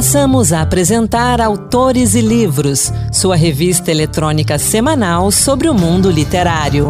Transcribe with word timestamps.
Passamos 0.00 0.50
a 0.50 0.62
apresentar 0.62 1.42
Autores 1.42 2.14
e 2.14 2.22
Livros, 2.22 2.90
sua 3.12 3.36
revista 3.36 3.90
eletrônica 3.90 4.58
semanal 4.58 5.30
sobre 5.30 5.68
o 5.68 5.74
mundo 5.74 6.10
literário. 6.10 6.88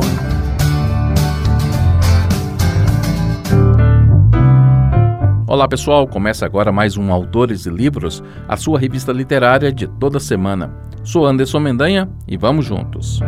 Olá 5.45 5.67
pessoal, 5.67 6.07
começa 6.07 6.47
agora 6.47 6.71
mais 6.71 6.97
um 6.97 7.13
Autores 7.13 7.67
e 7.67 7.71
Livros, 7.71 8.23
a 8.47 8.57
sua 8.57 8.79
revista 8.79 9.11
literária 9.11 9.73
de 9.73 9.89
toda 9.89 10.21
semana. 10.21 10.73
Sou 11.03 11.27
Anderson 11.27 11.59
Mendanha 11.59 12.09
e 12.29 12.37
vamos 12.37 12.65
juntos. 12.65 13.19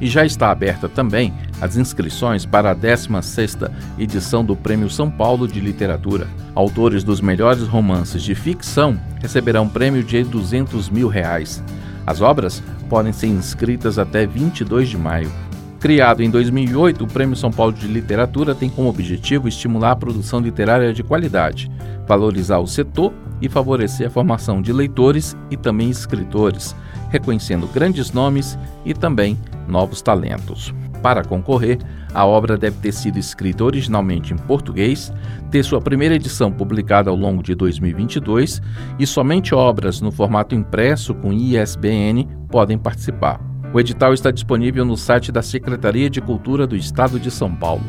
E 0.00 0.06
já 0.06 0.24
está 0.24 0.50
aberta 0.50 0.88
também 0.88 1.34
as 1.60 1.76
inscrições 1.76 2.46
para 2.46 2.70
a 2.70 2.76
16ª 2.76 3.70
edição 3.98 4.44
do 4.44 4.56
Prêmio 4.56 4.88
São 4.88 5.10
Paulo 5.10 5.46
de 5.46 5.60
Literatura. 5.60 6.26
Autores 6.54 7.04
dos 7.04 7.20
melhores 7.20 7.62
romances 7.66 8.22
de 8.22 8.34
ficção 8.34 8.98
receberão 9.20 9.68
prêmio 9.68 10.02
de 10.02 10.22
200 10.24 10.88
mil 10.88 11.08
reais. 11.08 11.62
As 12.06 12.20
obras 12.20 12.62
podem 12.88 13.12
ser 13.12 13.28
inscritas 13.28 13.98
até 13.98 14.26
22 14.26 14.88
de 14.88 14.98
maio. 14.98 15.30
Criado 15.78 16.22
em 16.22 16.28
2008, 16.28 17.04
o 17.04 17.06
Prêmio 17.06 17.36
São 17.36 17.50
Paulo 17.50 17.72
de 17.72 17.86
Literatura 17.86 18.54
tem 18.54 18.68
como 18.68 18.88
objetivo 18.88 19.48
estimular 19.48 19.92
a 19.92 19.96
produção 19.96 20.40
literária 20.40 20.92
de 20.92 21.02
qualidade, 21.02 21.70
valorizar 22.06 22.58
o 22.58 22.66
setor 22.66 23.12
e 23.40 23.48
favorecer 23.48 24.06
a 24.06 24.10
formação 24.10 24.60
de 24.60 24.72
leitores 24.72 25.34
e 25.50 25.56
também 25.56 25.88
escritores, 25.88 26.76
reconhecendo 27.08 27.66
grandes 27.66 28.12
nomes 28.12 28.58
e 28.84 28.92
também 28.92 29.38
novos 29.66 30.02
talentos. 30.02 30.74
Para 31.02 31.24
concorrer, 31.24 31.78
a 32.12 32.26
obra 32.26 32.56
deve 32.56 32.76
ter 32.78 32.92
sido 32.92 33.18
escrita 33.18 33.64
originalmente 33.64 34.34
em 34.34 34.36
português, 34.36 35.12
ter 35.50 35.64
sua 35.64 35.80
primeira 35.80 36.14
edição 36.14 36.52
publicada 36.52 37.10
ao 37.10 37.16
longo 37.16 37.42
de 37.42 37.54
2022 37.54 38.60
e 38.98 39.06
somente 39.06 39.54
obras 39.54 40.00
no 40.00 40.10
formato 40.10 40.54
impresso 40.54 41.14
com 41.14 41.32
ISBN 41.32 42.28
podem 42.48 42.76
participar. 42.76 43.40
O 43.72 43.78
edital 43.78 44.12
está 44.12 44.30
disponível 44.30 44.84
no 44.84 44.96
site 44.96 45.30
da 45.30 45.42
Secretaria 45.42 46.10
de 46.10 46.20
Cultura 46.20 46.66
do 46.66 46.76
Estado 46.76 47.20
de 47.20 47.30
São 47.30 47.54
Paulo. 47.54 47.84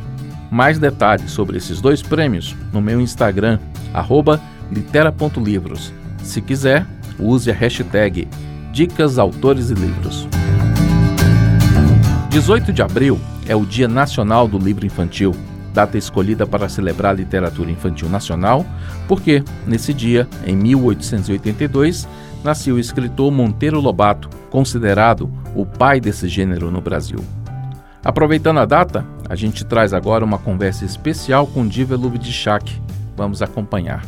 Mais 0.52 0.78
detalhes 0.78 1.32
sobre 1.32 1.58
esses 1.58 1.82
dois 1.82 2.02
prêmios 2.02 2.56
no 2.72 2.82
meu 2.82 3.02
Instagram, 3.02 3.58
litera.livros. 4.72 5.92
Se 6.24 6.42
quiser, 6.42 6.86
use 7.20 7.50
a 7.50 7.54
hashtag 7.54 8.28
Dicas 8.72 9.18
Autores 9.18 9.72
e 9.72 9.74
Livros. 9.74 10.28
18 12.32 12.72
de 12.72 12.82
abril 12.82 13.20
é 13.46 13.54
o 13.54 13.66
Dia 13.66 13.90
Nacional 13.90 14.48
do 14.48 14.58
Livro 14.58 14.86
Infantil, 14.86 15.36
data 15.74 15.98
escolhida 15.98 16.48
para 16.48 16.70
celebrar 16.70 17.12
a 17.12 17.18
literatura 17.18 17.70
infantil 17.70 18.08
nacional, 18.08 18.66
porque, 19.06 19.44
nesse 19.68 19.94
dia, 19.94 20.26
em 20.46 20.56
1882, 20.56 22.08
nasceu 22.42 22.76
o 22.76 22.80
escritor 22.80 23.34
Monteiro 23.34 23.82
Lobato, 23.82 24.30
considerado 24.50 25.30
o 25.54 25.66
pai 25.66 26.00
desse 26.00 26.30
gênero 26.30 26.72
no 26.72 26.80
Brasil. 26.80 27.20
Aproveitando 28.02 28.62
a 28.62 28.66
data, 28.66 29.06
a 29.30 29.36
gente 29.36 29.66
traz 29.66 29.94
agora 29.94 30.24
uma 30.24 30.38
conversa 30.38 30.86
especial 30.86 31.46
com 31.46 31.68
Diva 31.68 31.98
Lubitschak. 31.98 32.82
Vamos 33.18 33.42
acompanhar. 33.42 34.06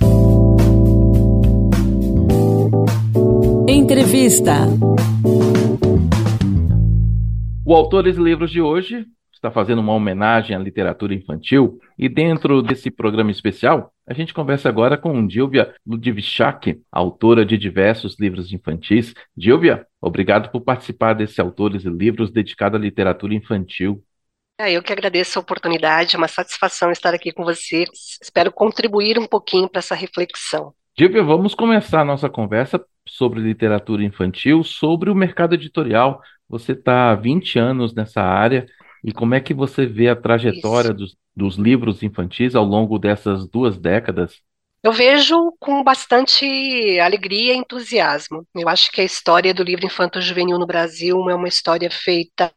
Entrevista. 3.67 4.59
O 7.73 7.75
Autores 7.75 8.17
e 8.17 8.21
Livros 8.21 8.51
de 8.51 8.61
hoje 8.61 9.03
está 9.33 9.49
fazendo 9.49 9.79
uma 9.79 9.93
homenagem 9.93 10.55
à 10.55 10.59
literatura 10.59 11.11
infantil 11.11 11.79
e 11.97 12.07
dentro 12.07 12.61
desse 12.61 12.91
programa 12.91 13.31
especial, 13.31 13.91
a 14.05 14.13
gente 14.13 14.31
conversa 14.31 14.69
agora 14.69 14.95
com 14.95 15.25
Dilvia 15.25 15.73
Ludwigschak, 15.83 16.79
autora 16.91 17.43
de 17.43 17.57
diversos 17.57 18.15
livros 18.19 18.53
infantis. 18.53 19.15
Dilvia, 19.35 19.87
obrigado 19.99 20.51
por 20.51 20.61
participar 20.61 21.13
desse 21.13 21.41
Autores 21.41 21.83
e 21.83 21.89
Livros 21.89 22.29
dedicado 22.29 22.77
à 22.77 22.79
literatura 22.79 23.33
infantil. 23.33 24.03
É, 24.59 24.71
eu 24.71 24.83
que 24.83 24.93
agradeço 24.93 25.39
a 25.39 25.41
oportunidade, 25.41 26.15
é 26.15 26.19
uma 26.19 26.27
satisfação 26.27 26.91
estar 26.91 27.15
aqui 27.15 27.31
com 27.31 27.43
você. 27.43 27.85
Espero 28.21 28.51
contribuir 28.51 29.17
um 29.17 29.25
pouquinho 29.25 29.67
para 29.67 29.79
essa 29.79 29.95
reflexão. 29.95 30.75
Dilvia, 30.95 31.23
vamos 31.23 31.55
começar 31.55 32.01
a 32.01 32.05
nossa 32.05 32.29
conversa 32.29 32.79
sobre 33.09 33.39
literatura 33.39 34.03
infantil, 34.03 34.63
sobre 34.63 35.09
o 35.09 35.15
mercado 35.15 35.55
editorial. 35.55 36.21
Você 36.53 36.73
está 36.73 37.09
há 37.09 37.15
20 37.15 37.57
anos 37.57 37.95
nessa 37.95 38.21
área 38.21 38.67
e 39.03 39.11
como 39.11 39.33
é 39.33 39.39
que 39.39 39.55
você 39.55 39.87
vê 39.87 40.07
a 40.07 40.15
trajetória 40.15 40.93
dos, 40.93 41.17
dos 41.35 41.55
livros 41.55 42.03
infantis 42.03 42.53
ao 42.53 42.63
longo 42.63 42.99
dessas 42.99 43.47
duas 43.47 43.75
décadas? 43.75 44.39
Eu 44.83 44.91
vejo 44.91 45.51
com 45.59 45.83
bastante 45.83 46.45
alegria 46.99 47.55
e 47.55 47.57
entusiasmo. 47.57 48.45
Eu 48.53 48.69
acho 48.69 48.91
que 48.91 49.01
a 49.01 49.03
história 49.03 49.51
do 49.51 49.63
livro 49.63 49.83
infanto-juvenil 49.83 50.59
no 50.59 50.67
Brasil 50.67 51.27
é 51.27 51.33
uma 51.33 51.47
história 51.47 51.89
feita 51.89 52.53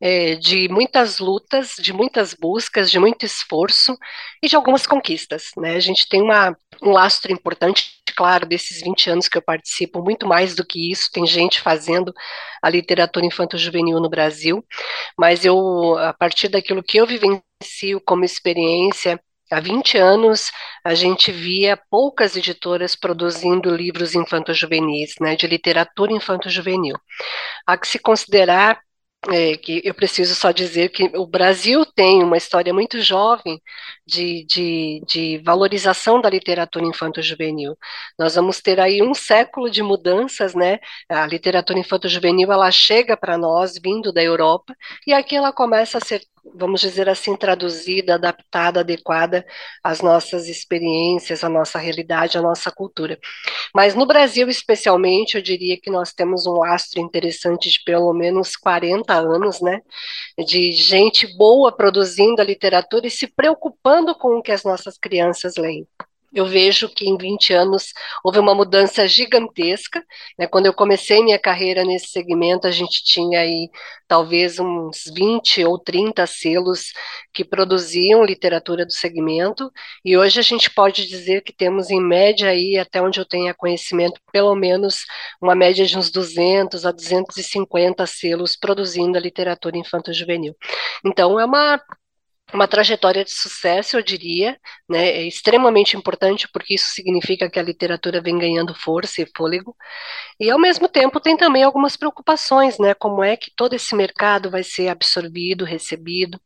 é, 0.00 0.34
de 0.34 0.68
muitas 0.68 1.20
lutas, 1.20 1.76
de 1.78 1.92
muitas 1.92 2.34
buscas, 2.34 2.90
de 2.90 2.98
muito 2.98 3.24
esforço 3.24 3.96
e 4.42 4.48
de 4.48 4.56
algumas 4.56 4.84
conquistas. 4.84 5.50
Né? 5.56 5.76
A 5.76 5.80
gente 5.80 6.08
tem 6.08 6.20
uma, 6.20 6.56
um 6.82 6.90
lastro 6.90 7.32
importante, 7.32 8.02
claro, 8.16 8.46
desses 8.46 8.80
20 8.82 9.10
anos 9.10 9.28
que 9.28 9.38
eu 9.38 9.42
participo, 9.42 10.02
muito 10.02 10.26
mais 10.26 10.54
do 10.54 10.64
que 10.64 10.90
isso, 10.90 11.10
tem 11.12 11.26
gente 11.26 11.60
fazendo 11.60 12.12
a 12.62 12.70
literatura 12.70 13.26
infanto-juvenil 13.26 14.00
no 14.00 14.08
Brasil, 14.08 14.64
mas 15.18 15.44
eu, 15.44 15.96
a 15.98 16.12
partir 16.12 16.48
daquilo 16.48 16.82
que 16.82 16.98
eu 16.98 17.06
vivencio 17.06 18.00
como 18.04 18.24
experiência, 18.24 19.20
Há 19.48 19.60
20 19.60 19.96
anos, 19.96 20.50
a 20.84 20.92
gente 20.92 21.30
via 21.30 21.78
poucas 21.88 22.34
editoras 22.36 22.96
produzindo 22.96 23.76
livros 23.76 24.12
infanto-juvenis, 24.16 25.14
né, 25.20 25.36
de 25.36 25.46
literatura 25.46 26.12
infanto-juvenil. 26.12 26.96
Há 27.64 27.76
que 27.76 27.86
se 27.86 27.98
considerar 28.00 28.80
é, 29.30 29.56
que 29.56 29.80
eu 29.84 29.94
preciso 29.94 30.34
só 30.34 30.50
dizer 30.52 30.90
que 30.90 31.04
o 31.16 31.26
Brasil 31.26 31.84
tem 31.84 32.22
uma 32.22 32.36
história 32.36 32.72
muito 32.72 33.00
jovem 33.00 33.60
de, 34.06 34.44
de, 34.44 35.02
de 35.06 35.38
valorização 35.44 36.20
da 36.20 36.30
literatura 36.30 36.84
infanto-juvenil. 36.86 37.76
Nós 38.18 38.34
vamos 38.36 38.60
ter 38.60 38.78
aí 38.80 39.02
um 39.02 39.14
século 39.14 39.70
de 39.70 39.82
mudanças, 39.82 40.54
né? 40.54 40.78
A 41.08 41.26
literatura 41.26 41.78
infanto-juvenil 41.78 42.52
ela 42.52 42.70
chega 42.70 43.16
para 43.16 43.36
nós 43.36 43.74
vindo 43.82 44.12
da 44.12 44.22
Europa 44.22 44.74
e 45.06 45.12
aqui 45.12 45.34
ela 45.36 45.52
começa 45.52 45.98
a 45.98 46.00
ser 46.00 46.22
vamos 46.54 46.80
dizer 46.80 47.08
assim, 47.08 47.36
traduzida, 47.36 48.14
adaptada, 48.14 48.80
adequada 48.80 49.44
às 49.82 50.00
nossas 50.00 50.48
experiências, 50.48 51.44
à 51.44 51.48
nossa 51.48 51.78
realidade, 51.78 52.38
à 52.38 52.42
nossa 52.42 52.70
cultura. 52.70 53.18
Mas 53.74 53.94
no 53.94 54.06
Brasil, 54.06 54.48
especialmente, 54.48 55.36
eu 55.36 55.42
diria 55.42 55.78
que 55.80 55.90
nós 55.90 56.12
temos 56.12 56.46
um 56.46 56.62
astro 56.62 57.00
interessante 57.00 57.70
de 57.70 57.82
pelo 57.84 58.12
menos 58.12 58.56
40 58.56 59.12
anos, 59.14 59.60
né? 59.60 59.80
De 60.46 60.72
gente 60.72 61.26
boa 61.36 61.74
produzindo 61.74 62.40
a 62.40 62.44
literatura 62.44 63.06
e 63.06 63.10
se 63.10 63.26
preocupando 63.26 64.14
com 64.14 64.38
o 64.38 64.42
que 64.42 64.52
as 64.52 64.64
nossas 64.64 64.98
crianças 64.98 65.56
leem 65.56 65.86
eu 66.36 66.46
vejo 66.46 66.88
que 66.88 67.08
em 67.08 67.16
20 67.16 67.54
anos 67.54 67.92
houve 68.22 68.38
uma 68.38 68.54
mudança 68.54 69.08
gigantesca. 69.08 70.04
Né? 70.38 70.46
Quando 70.46 70.66
eu 70.66 70.74
comecei 70.74 71.22
minha 71.22 71.38
carreira 71.38 71.82
nesse 71.82 72.08
segmento, 72.08 72.66
a 72.66 72.70
gente 72.70 73.02
tinha 73.02 73.40
aí 73.40 73.70
talvez 74.06 74.58
uns 74.60 75.04
20 75.14 75.64
ou 75.64 75.78
30 75.78 76.26
selos 76.26 76.92
que 77.32 77.44
produziam 77.44 78.24
literatura 78.24 78.84
do 78.84 78.92
segmento, 78.92 79.70
e 80.04 80.16
hoje 80.16 80.38
a 80.38 80.42
gente 80.42 80.70
pode 80.70 81.06
dizer 81.08 81.42
que 81.42 81.52
temos 81.52 81.90
em 81.90 82.00
média 82.00 82.50
aí, 82.50 82.76
até 82.78 83.00
onde 83.02 83.18
eu 83.18 83.24
tenha 83.24 83.54
conhecimento, 83.54 84.20
pelo 84.32 84.54
menos 84.54 85.04
uma 85.40 85.54
média 85.54 85.84
de 85.86 85.98
uns 85.98 86.10
200 86.10 86.86
a 86.86 86.92
250 86.92 88.06
selos 88.06 88.56
produzindo 88.56 89.18
a 89.18 89.20
literatura 89.20 89.76
infanto-juvenil. 89.76 90.54
Então 91.04 91.40
é 91.40 91.44
uma 91.44 91.80
uma 92.54 92.68
trajetória 92.68 93.24
de 93.24 93.32
sucesso, 93.32 93.96
eu 93.96 94.02
diria, 94.02 94.56
né, 94.88 95.08
é 95.08 95.22
extremamente 95.26 95.96
importante 95.96 96.48
porque 96.52 96.74
isso 96.74 96.86
significa 96.94 97.50
que 97.50 97.58
a 97.58 97.62
literatura 97.62 98.20
vem 98.20 98.38
ganhando 98.38 98.74
força 98.74 99.20
e 99.20 99.26
fôlego, 99.36 99.76
e 100.38 100.48
ao 100.48 100.58
mesmo 100.58 100.88
tempo 100.88 101.18
tem 101.18 101.36
também 101.36 101.64
algumas 101.64 101.96
preocupações, 101.96 102.78
né, 102.78 102.94
como 102.94 103.22
é 103.22 103.36
que 103.36 103.50
todo 103.54 103.74
esse 103.74 103.96
mercado 103.96 104.48
vai 104.48 104.62
ser 104.62 104.88
absorvido, 104.88 105.64
recebido, 105.64 106.40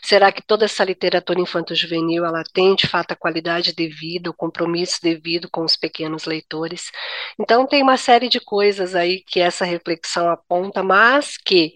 será 0.00 0.30
que 0.30 0.42
toda 0.42 0.64
essa 0.64 0.84
literatura 0.84 1.40
infanto-juvenil, 1.40 2.24
ela 2.24 2.44
tem 2.52 2.76
de 2.76 2.86
fato 2.86 3.12
a 3.12 3.16
qualidade 3.16 3.74
devida, 3.74 4.30
o 4.30 4.34
compromisso 4.34 5.00
devido 5.02 5.48
com 5.50 5.64
os 5.64 5.76
pequenos 5.76 6.24
leitores, 6.24 6.90
então 7.38 7.66
tem 7.66 7.82
uma 7.82 7.96
série 7.96 8.28
de 8.28 8.38
coisas 8.38 8.94
aí 8.94 9.22
que 9.26 9.40
essa 9.40 9.64
reflexão 9.64 10.30
aponta, 10.30 10.84
mas 10.84 11.36
que, 11.36 11.74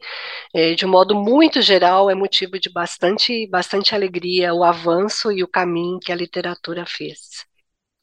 é, 0.55 0.75
de 0.75 0.87
modo 0.87 1.17
muito 1.17 1.61
geral, 1.61 2.09
é 2.09 2.15
motivo 2.15 2.61
de 2.61 2.71
bastante 2.71 3.47
bastante 3.57 3.95
alegria 3.95 4.53
o 4.53 4.63
avanço 4.63 5.33
e 5.33 5.43
o 5.43 5.49
caminho 5.49 5.99
que 5.99 6.13
a 6.13 6.15
literatura 6.15 6.85
fez. 6.87 7.47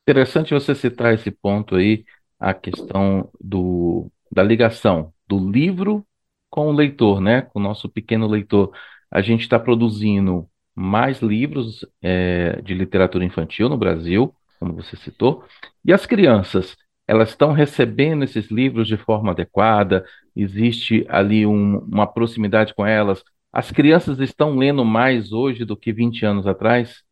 Interessante 0.02 0.52
você 0.52 0.74
citar 0.74 1.14
esse 1.14 1.30
ponto 1.30 1.76
aí, 1.76 2.04
a 2.40 2.56
questão 2.56 3.30
do, 3.40 4.12
da 4.32 4.42
ligação 4.42 5.14
do 5.28 5.52
livro 5.52 6.04
com 6.50 6.70
o 6.70 6.72
leitor, 6.72 7.22
né? 7.22 7.44
Com 7.44 7.60
o 7.60 7.62
nosso 7.62 7.88
pequeno 7.88 8.28
leitor. 8.28 8.72
A 9.12 9.22
gente 9.22 9.42
está 9.42 9.60
produzindo 9.60 10.50
mais 10.74 11.22
livros 11.22 11.86
é, 12.02 12.60
de 12.64 12.74
literatura 12.74 13.24
infantil 13.24 13.70
no 13.70 13.78
Brasil, 13.78 14.34
como 14.60 14.74
você 14.74 14.96
citou, 14.98 15.46
e 15.86 15.94
as 15.94 16.08
crianças, 16.08 16.76
elas 17.08 17.30
estão 17.30 17.52
recebendo 17.52 18.24
esses 18.24 18.50
livros 18.50 18.88
de 18.88 18.98
forma 18.98 19.32
adequada, 19.32 20.04
existe 20.36 21.06
ali 21.10 21.46
um, 21.46 21.78
uma 21.78 22.08
proximidade 22.08 22.74
com 22.74 22.84
elas, 22.84 23.24
as 23.54 23.70
crianças 23.70 24.20
estão 24.20 24.58
lendo 24.58 24.84
mais 24.84 25.32
hoje 25.32 25.64
do 25.64 25.78
que 25.78 25.94
20 25.94 26.26
anos 26.26 26.48
atrás? 26.48 27.04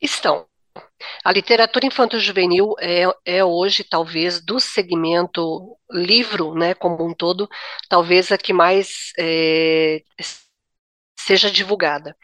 Estão. 0.00 0.46
A 1.22 1.30
literatura 1.30 1.86
infanto-juvenil 1.86 2.74
é, 2.80 3.04
é, 3.26 3.44
hoje, 3.44 3.84
talvez, 3.84 4.42
do 4.42 4.58
segmento 4.58 5.76
livro, 5.90 6.54
né, 6.54 6.72
como 6.72 7.06
um 7.06 7.12
todo, 7.12 7.46
talvez 7.88 8.32
a 8.32 8.38
que 8.38 8.52
mais 8.52 9.12
é, 9.18 10.02
seja 11.18 11.50
divulgada. 11.50 12.16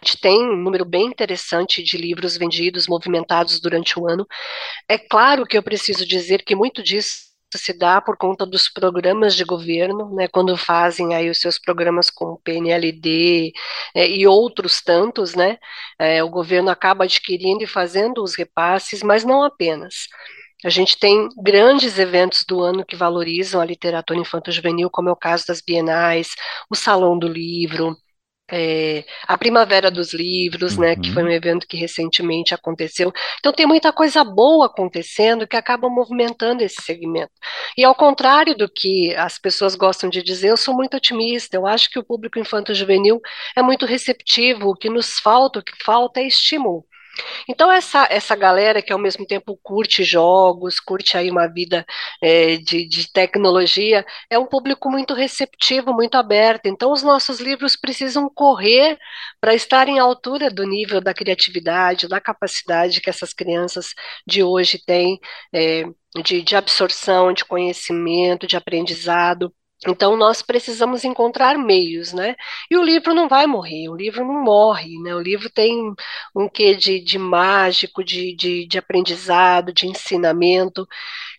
A 0.00 0.06
gente 0.06 0.20
tem 0.20 0.46
um 0.46 0.56
número 0.56 0.84
bem 0.84 1.06
interessante 1.06 1.82
de 1.82 1.96
livros 1.96 2.36
vendidos, 2.36 2.86
movimentados 2.86 3.60
durante 3.60 3.98
o 3.98 4.08
ano. 4.08 4.26
É 4.88 4.96
claro 4.96 5.44
que 5.44 5.58
eu 5.58 5.62
preciso 5.62 6.06
dizer 6.06 6.44
que 6.44 6.54
muito 6.54 6.82
disso 6.82 7.23
se 7.58 7.72
dá 7.72 8.00
por 8.00 8.16
conta 8.16 8.46
dos 8.46 8.68
programas 8.68 9.34
de 9.34 9.44
governo, 9.44 10.14
né, 10.14 10.28
quando 10.28 10.56
fazem 10.56 11.14
aí 11.14 11.30
os 11.30 11.40
seus 11.40 11.58
programas 11.58 12.10
com 12.10 12.26
o 12.26 12.38
PNLD 12.38 13.52
é, 13.94 14.08
e 14.08 14.26
outros 14.26 14.80
tantos, 14.82 15.34
né, 15.34 15.58
é, 15.98 16.22
o 16.22 16.28
governo 16.30 16.70
acaba 16.70 17.04
adquirindo 17.04 17.62
e 17.64 17.66
fazendo 17.66 18.22
os 18.22 18.34
repasses, 18.34 19.02
mas 19.02 19.24
não 19.24 19.42
apenas. 19.42 20.08
A 20.64 20.70
gente 20.70 20.98
tem 20.98 21.28
grandes 21.36 21.98
eventos 21.98 22.42
do 22.48 22.62
ano 22.62 22.86
que 22.86 22.96
valorizam 22.96 23.60
a 23.60 23.64
literatura 23.66 24.18
infanto-juvenil, 24.18 24.88
como 24.90 25.10
é 25.10 25.12
o 25.12 25.16
caso 25.16 25.46
das 25.46 25.60
bienais, 25.60 26.28
o 26.70 26.74
Salão 26.74 27.18
do 27.18 27.28
Livro, 27.28 27.94
é, 28.50 29.04
a 29.26 29.38
Primavera 29.38 29.90
dos 29.90 30.12
Livros, 30.12 30.74
uhum. 30.74 30.82
né, 30.82 30.96
que 30.96 31.12
foi 31.12 31.22
um 31.22 31.26
uhum. 31.26 31.32
evento 31.32 31.66
que 31.66 31.76
recentemente 31.76 32.54
aconteceu. 32.54 33.12
Então 33.38 33.52
tem 33.52 33.66
muita 33.66 33.92
coisa 33.92 34.22
boa 34.22 34.66
acontecendo 34.66 35.46
que 35.46 35.56
acaba 35.56 35.88
movimentando 35.88 36.62
esse 36.62 36.82
segmento. 36.82 37.32
E 37.76 37.84
ao 37.84 37.94
contrário 37.94 38.56
do 38.56 38.68
que 38.68 39.14
as 39.16 39.38
pessoas 39.38 39.74
gostam 39.74 40.10
de 40.10 40.22
dizer, 40.22 40.50
eu 40.50 40.56
sou 40.56 40.74
muito 40.74 40.96
otimista. 40.96 41.56
Eu 41.56 41.66
acho 41.66 41.90
que 41.90 41.98
o 41.98 42.04
público 42.04 42.38
infanto-juvenil 42.38 43.20
é 43.56 43.62
muito 43.62 43.86
receptivo. 43.86 44.70
O 44.70 44.76
que 44.76 44.90
nos 44.90 45.18
falta, 45.18 45.60
o 45.60 45.62
que 45.62 45.72
falta 45.82 46.20
é 46.20 46.26
estímulo. 46.26 46.84
Então, 47.48 47.70
essa, 47.70 48.06
essa 48.10 48.34
galera 48.36 48.82
que 48.82 48.92
ao 48.92 48.98
mesmo 48.98 49.26
tempo 49.26 49.58
curte 49.62 50.02
jogos, 50.04 50.80
curte 50.80 51.16
aí 51.16 51.30
uma 51.30 51.46
vida 51.46 51.84
é, 52.22 52.56
de, 52.56 52.86
de 52.86 53.10
tecnologia, 53.12 54.04
é 54.30 54.38
um 54.38 54.46
público 54.46 54.90
muito 54.90 55.14
receptivo, 55.14 55.92
muito 55.92 56.16
aberto. 56.16 56.66
Então, 56.66 56.92
os 56.92 57.02
nossos 57.02 57.40
livros 57.40 57.76
precisam 57.76 58.28
correr 58.28 58.98
para 59.40 59.54
estarem 59.54 59.98
à 59.98 60.02
altura 60.02 60.50
do 60.50 60.64
nível 60.64 61.00
da 61.00 61.14
criatividade, 61.14 62.08
da 62.08 62.20
capacidade 62.20 63.00
que 63.00 63.10
essas 63.10 63.32
crianças 63.32 63.94
de 64.26 64.42
hoje 64.42 64.78
têm 64.84 65.18
é, 65.52 65.84
de, 66.22 66.42
de 66.42 66.56
absorção, 66.56 67.32
de 67.32 67.44
conhecimento, 67.44 68.46
de 68.46 68.56
aprendizado. 68.56 69.52
Então 69.86 70.16
nós 70.16 70.40
precisamos 70.40 71.04
encontrar 71.04 71.58
meios, 71.58 72.12
né? 72.12 72.34
E 72.70 72.76
o 72.76 72.82
livro 72.82 73.14
não 73.14 73.28
vai 73.28 73.46
morrer, 73.46 73.88
o 73.90 73.96
livro 73.96 74.24
não 74.24 74.42
morre, 74.42 74.98
né? 75.02 75.14
O 75.14 75.20
livro 75.20 75.50
tem 75.50 75.92
um 76.34 76.48
quê 76.48 76.74
de, 76.74 77.00
de 77.00 77.18
mágico, 77.18 78.02
de, 78.02 78.34
de, 78.34 78.66
de 78.66 78.78
aprendizado, 78.78 79.72
de 79.74 79.86
ensinamento, 79.86 80.86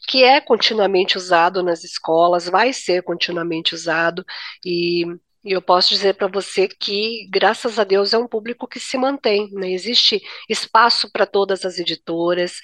que 0.08 0.24
é 0.24 0.40
continuamente 0.42 1.18
usado 1.18 1.64
nas 1.64 1.84
escolas, 1.84 2.48
vai 2.48 2.72
ser 2.74 3.04
continuamente 3.04 3.74
usado, 3.76 4.24
e 4.66 5.06
e 5.46 5.52
eu 5.52 5.62
posso 5.62 5.90
dizer 5.90 6.16
para 6.16 6.28
você 6.28 6.68
que, 6.68 7.28
graças 7.30 7.78
a 7.78 7.84
Deus, 7.84 8.14
é 8.14 8.18
um 8.18 8.28
público 8.28 8.68
que 8.68 8.80
se 8.80 8.98
mantém. 8.98 9.48
Né? 9.52 9.72
Existe 9.72 10.20
espaço 10.50 11.08
para 11.12 11.28
todas 11.28 11.64
as 11.64 11.78
editoras, 11.78 12.60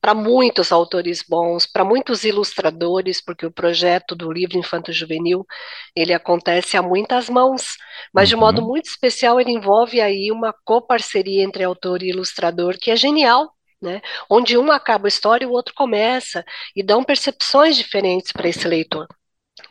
para 0.00 0.14
muitos 0.14 0.72
autores 0.72 1.22
bons, 1.26 1.64
para 1.64 1.84
muitos 1.84 2.24
ilustradores, 2.24 3.24
porque 3.24 3.46
o 3.46 3.52
projeto 3.52 4.16
do 4.16 4.32
livro 4.32 4.58
Infanto 4.58 4.92
Juvenil 4.92 5.46
ele 5.94 6.12
acontece 6.12 6.76
a 6.76 6.82
muitas 6.82 7.30
mãos, 7.30 7.76
mas 8.12 8.28
de 8.28 8.34
modo 8.34 8.62
uhum. 8.62 8.68
muito 8.68 8.86
especial 8.86 9.40
ele 9.40 9.52
envolve 9.52 10.00
aí 10.00 10.32
uma 10.32 10.52
coparceria 10.64 11.44
entre 11.44 11.62
autor 11.62 12.02
e 12.02 12.08
ilustrador 12.10 12.76
que 12.80 12.90
é 12.90 12.96
genial. 12.96 13.52
Né? 13.80 14.00
Onde 14.28 14.58
um 14.58 14.72
acaba 14.72 15.06
a 15.06 15.08
história 15.08 15.44
e 15.44 15.48
o 15.48 15.52
outro 15.52 15.72
começa, 15.72 16.44
e 16.74 16.82
dão 16.82 17.04
percepções 17.04 17.76
diferentes 17.76 18.32
para 18.32 18.48
esse 18.48 18.66
leitor. 18.66 19.06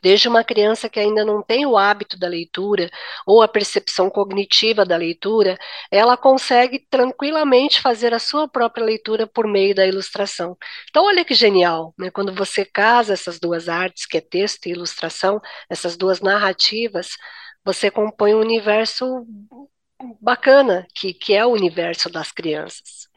Desde 0.07 0.29
uma 0.29 0.41
criança 0.41 0.87
que 0.87 1.01
ainda 1.01 1.25
não 1.25 1.43
tem 1.43 1.65
o 1.65 1.75
hábito 1.77 2.17
da 2.17 2.29
leitura 2.29 2.89
ou 3.25 3.41
a 3.41 3.47
percepção 3.47 4.09
cognitiva 4.09 4.85
da 4.85 4.95
leitura, 4.95 5.57
ela 5.91 6.15
consegue 6.15 6.79
tranquilamente 6.89 7.81
fazer 7.81 8.13
a 8.13 8.19
sua 8.19 8.47
própria 8.47 8.85
leitura 8.85 9.27
por 9.27 9.45
meio 9.45 9.75
da 9.75 9.85
ilustração. 9.85 10.57
Então, 10.89 11.07
olha 11.07 11.25
que 11.25 11.33
genial, 11.33 11.93
né? 11.99 12.09
Quando 12.09 12.33
você 12.33 12.63
casa 12.63 13.11
essas 13.11 13.37
duas 13.37 13.67
artes, 13.67 14.05
que 14.05 14.15
é 14.15 14.21
texto 14.21 14.67
e 14.67 14.71
ilustração, 14.71 15.41
essas 15.69 15.97
duas 15.97 16.21
narrativas, 16.21 17.09
você 17.65 17.91
compõe 17.91 18.33
um 18.33 18.39
universo 18.39 19.25
bacana, 20.21 20.87
que, 20.95 21.13
que 21.13 21.33
é 21.33 21.45
o 21.45 21.51
universo 21.51 22.09
das 22.09 22.31
crianças. 22.31 23.09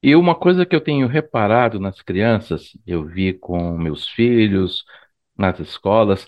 E 0.00 0.14
uma 0.14 0.38
coisa 0.38 0.64
que 0.64 0.76
eu 0.76 0.80
tenho 0.80 1.08
reparado 1.08 1.80
nas 1.80 2.00
crianças, 2.00 2.70
eu 2.86 3.04
vi 3.04 3.32
com 3.34 3.76
meus 3.76 4.08
filhos, 4.08 4.84
nas 5.40 5.58
escolas, 5.58 6.26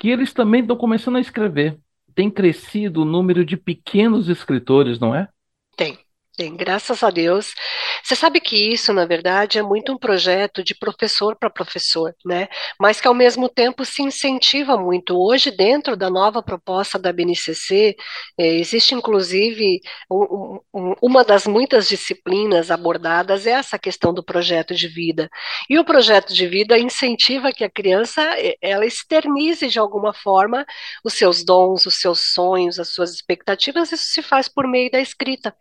que 0.00 0.08
eles 0.08 0.32
também 0.32 0.62
estão 0.62 0.76
começando 0.76 1.16
a 1.16 1.20
escrever. 1.20 1.78
Tem 2.14 2.30
crescido 2.30 3.02
o 3.02 3.04
número 3.04 3.44
de 3.44 3.56
pequenos 3.56 4.28
escritores, 4.28 4.98
não 4.98 5.14
é? 5.14 5.28
Tem. 5.76 5.98
Tem, 6.36 6.56
graças 6.56 7.04
a 7.04 7.10
Deus. 7.10 7.54
Você 8.02 8.16
sabe 8.16 8.40
que 8.40 8.56
isso, 8.56 8.92
na 8.92 9.06
verdade, 9.06 9.56
é 9.56 9.62
muito 9.62 9.92
um 9.92 9.96
projeto 9.98 10.64
de 10.64 10.74
professor 10.74 11.36
para 11.36 11.48
professor, 11.48 12.12
né? 12.24 12.48
Mas 12.78 13.00
que 13.00 13.06
ao 13.06 13.14
mesmo 13.14 13.48
tempo 13.48 13.84
se 13.84 14.02
incentiva 14.02 14.76
muito. 14.76 15.16
Hoje, 15.16 15.52
dentro 15.52 15.96
da 15.96 16.10
nova 16.10 16.42
proposta 16.42 16.98
da 16.98 17.12
BNCC, 17.12 17.94
eh, 18.36 18.54
existe 18.58 18.96
inclusive 18.96 19.80
um, 20.10 20.58
um, 20.74 20.94
uma 21.00 21.22
das 21.22 21.46
muitas 21.46 21.88
disciplinas 21.88 22.68
abordadas 22.68 23.46
é 23.46 23.50
essa 23.52 23.78
questão 23.78 24.12
do 24.12 24.24
projeto 24.24 24.74
de 24.74 24.88
vida. 24.88 25.30
E 25.70 25.78
o 25.78 25.84
projeto 25.84 26.34
de 26.34 26.48
vida 26.48 26.76
incentiva 26.76 27.52
que 27.52 27.62
a 27.62 27.70
criança 27.70 28.20
eh, 28.40 28.56
ela 28.60 28.84
externize 28.84 29.68
de 29.68 29.78
alguma 29.78 30.12
forma 30.12 30.66
os 31.04 31.14
seus 31.14 31.44
dons, 31.44 31.86
os 31.86 32.00
seus 32.00 32.32
sonhos, 32.32 32.80
as 32.80 32.88
suas 32.88 33.12
expectativas. 33.14 33.92
Isso 33.92 34.04
se 34.08 34.20
faz 34.22 34.48
por 34.48 34.66
meio 34.66 34.90
da 34.90 35.00
escrita. 35.00 35.54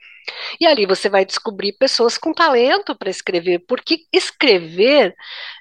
E 0.59 0.65
ali 0.65 0.85
você 0.85 1.09
vai 1.09 1.25
descobrir 1.25 1.73
pessoas 1.73 2.17
com 2.17 2.33
talento 2.33 2.95
para 2.95 3.09
escrever, 3.09 3.59
porque 3.67 3.99
escrever, 4.11 5.15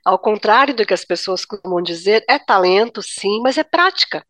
ao 0.05 0.19
contrário 0.19 0.75
do 0.75 0.87
que 0.87 0.95
as 0.95 1.05
pessoas 1.05 1.45
costumam 1.45 1.83
dizer, 1.83 2.25
é 2.29 2.39
talento, 2.39 3.03
sim, 3.03 3.41
mas 3.43 3.59
é 3.59 3.65
prática. 3.65 4.25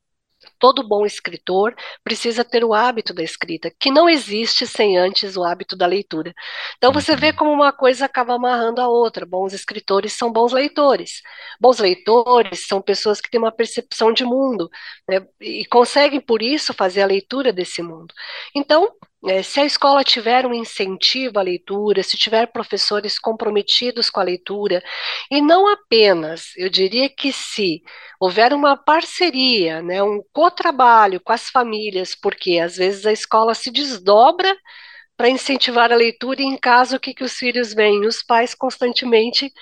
Todo 0.59 0.87
bom 0.87 1.05
escritor 1.05 1.75
precisa 2.03 2.45
ter 2.45 2.65
o 2.65 2.75
hábito 2.75 3.12
da 3.15 3.23
escrita, 3.23 3.71
que 3.79 3.91
não 3.91 4.09
existe 4.09 4.67
sem 4.67 4.97
antes 4.97 5.37
o 5.37 5.45
hábito 5.45 5.77
da 5.77 5.87
leitura. 5.87 6.33
Então 6.77 6.93
você 6.93 7.17
vê 7.17 7.29
uhum. 7.31 7.37
como 7.37 7.53
uma 7.53 7.73
coisa 7.73 8.07
acaba 8.07 8.35
amarrando 8.35 8.81
a 8.81 8.89
outra. 8.89 9.27
Bons 9.27 9.53
escritores 9.53 10.12
são 10.12 10.33
bons 10.33 10.53
leitores. 10.53 11.21
Bons 11.61 11.79
leitores 11.79 12.67
são 12.67 12.81
pessoas 12.81 13.21
que 13.21 13.31
têm 13.31 13.41
uma 13.41 13.53
percepção 13.53 14.12
de 14.12 14.25
mundo 14.25 14.69
né, 15.09 15.27
e 15.41 15.65
conseguem, 15.67 16.21
por 16.21 16.43
isso, 16.43 16.75
fazer 16.75 17.03
a 17.03 17.07
leitura 17.07 17.53
desse 17.53 17.83
mundo. 17.83 18.12
Então, 18.55 18.89
se 19.45 19.61
a 19.61 19.64
escola 19.64 20.02
tiver 20.02 20.45
um 20.47 20.52
incentivo 20.52 21.38
à 21.38 21.43
leitura, 21.43 22.02
se 22.02 22.17
tiver 22.17 22.47
professores 22.47 23.19
comprometidos 23.19 24.11
com 24.11 24.19
a 24.21 24.25
leitura, 24.25 24.83
e 25.31 25.41
não 25.41 25.69
apenas, 25.69 26.52
eu 26.57 26.69
diria 26.69 27.09
que 27.09 27.33
se 27.33 27.83
houver 28.21 28.52
uma 28.52 28.76
parceria, 28.76 29.81
né, 29.81 30.02
um 30.02 30.21
cotrabalho 30.33 31.21
com 31.21 31.33
as 31.33 31.49
famílias, 31.50 32.14
porque 32.17 32.59
às 32.59 32.76
vezes 32.76 33.07
a 33.07 33.12
escola 33.12 33.55
se 33.55 33.71
desdobra 33.71 34.57
para 35.17 35.29
incentivar 35.29 35.93
a 35.93 35.97
leitura, 35.97 36.43
e 36.43 36.45
em 36.45 36.57
casa 36.57 36.97
o 36.97 37.00
que, 37.00 37.14
que 37.14 37.25
os 37.25 37.35
filhos 37.35 37.73
veem? 37.73 38.07
Os 38.07 38.23
pais 38.25 38.55
constantemente 38.55 39.52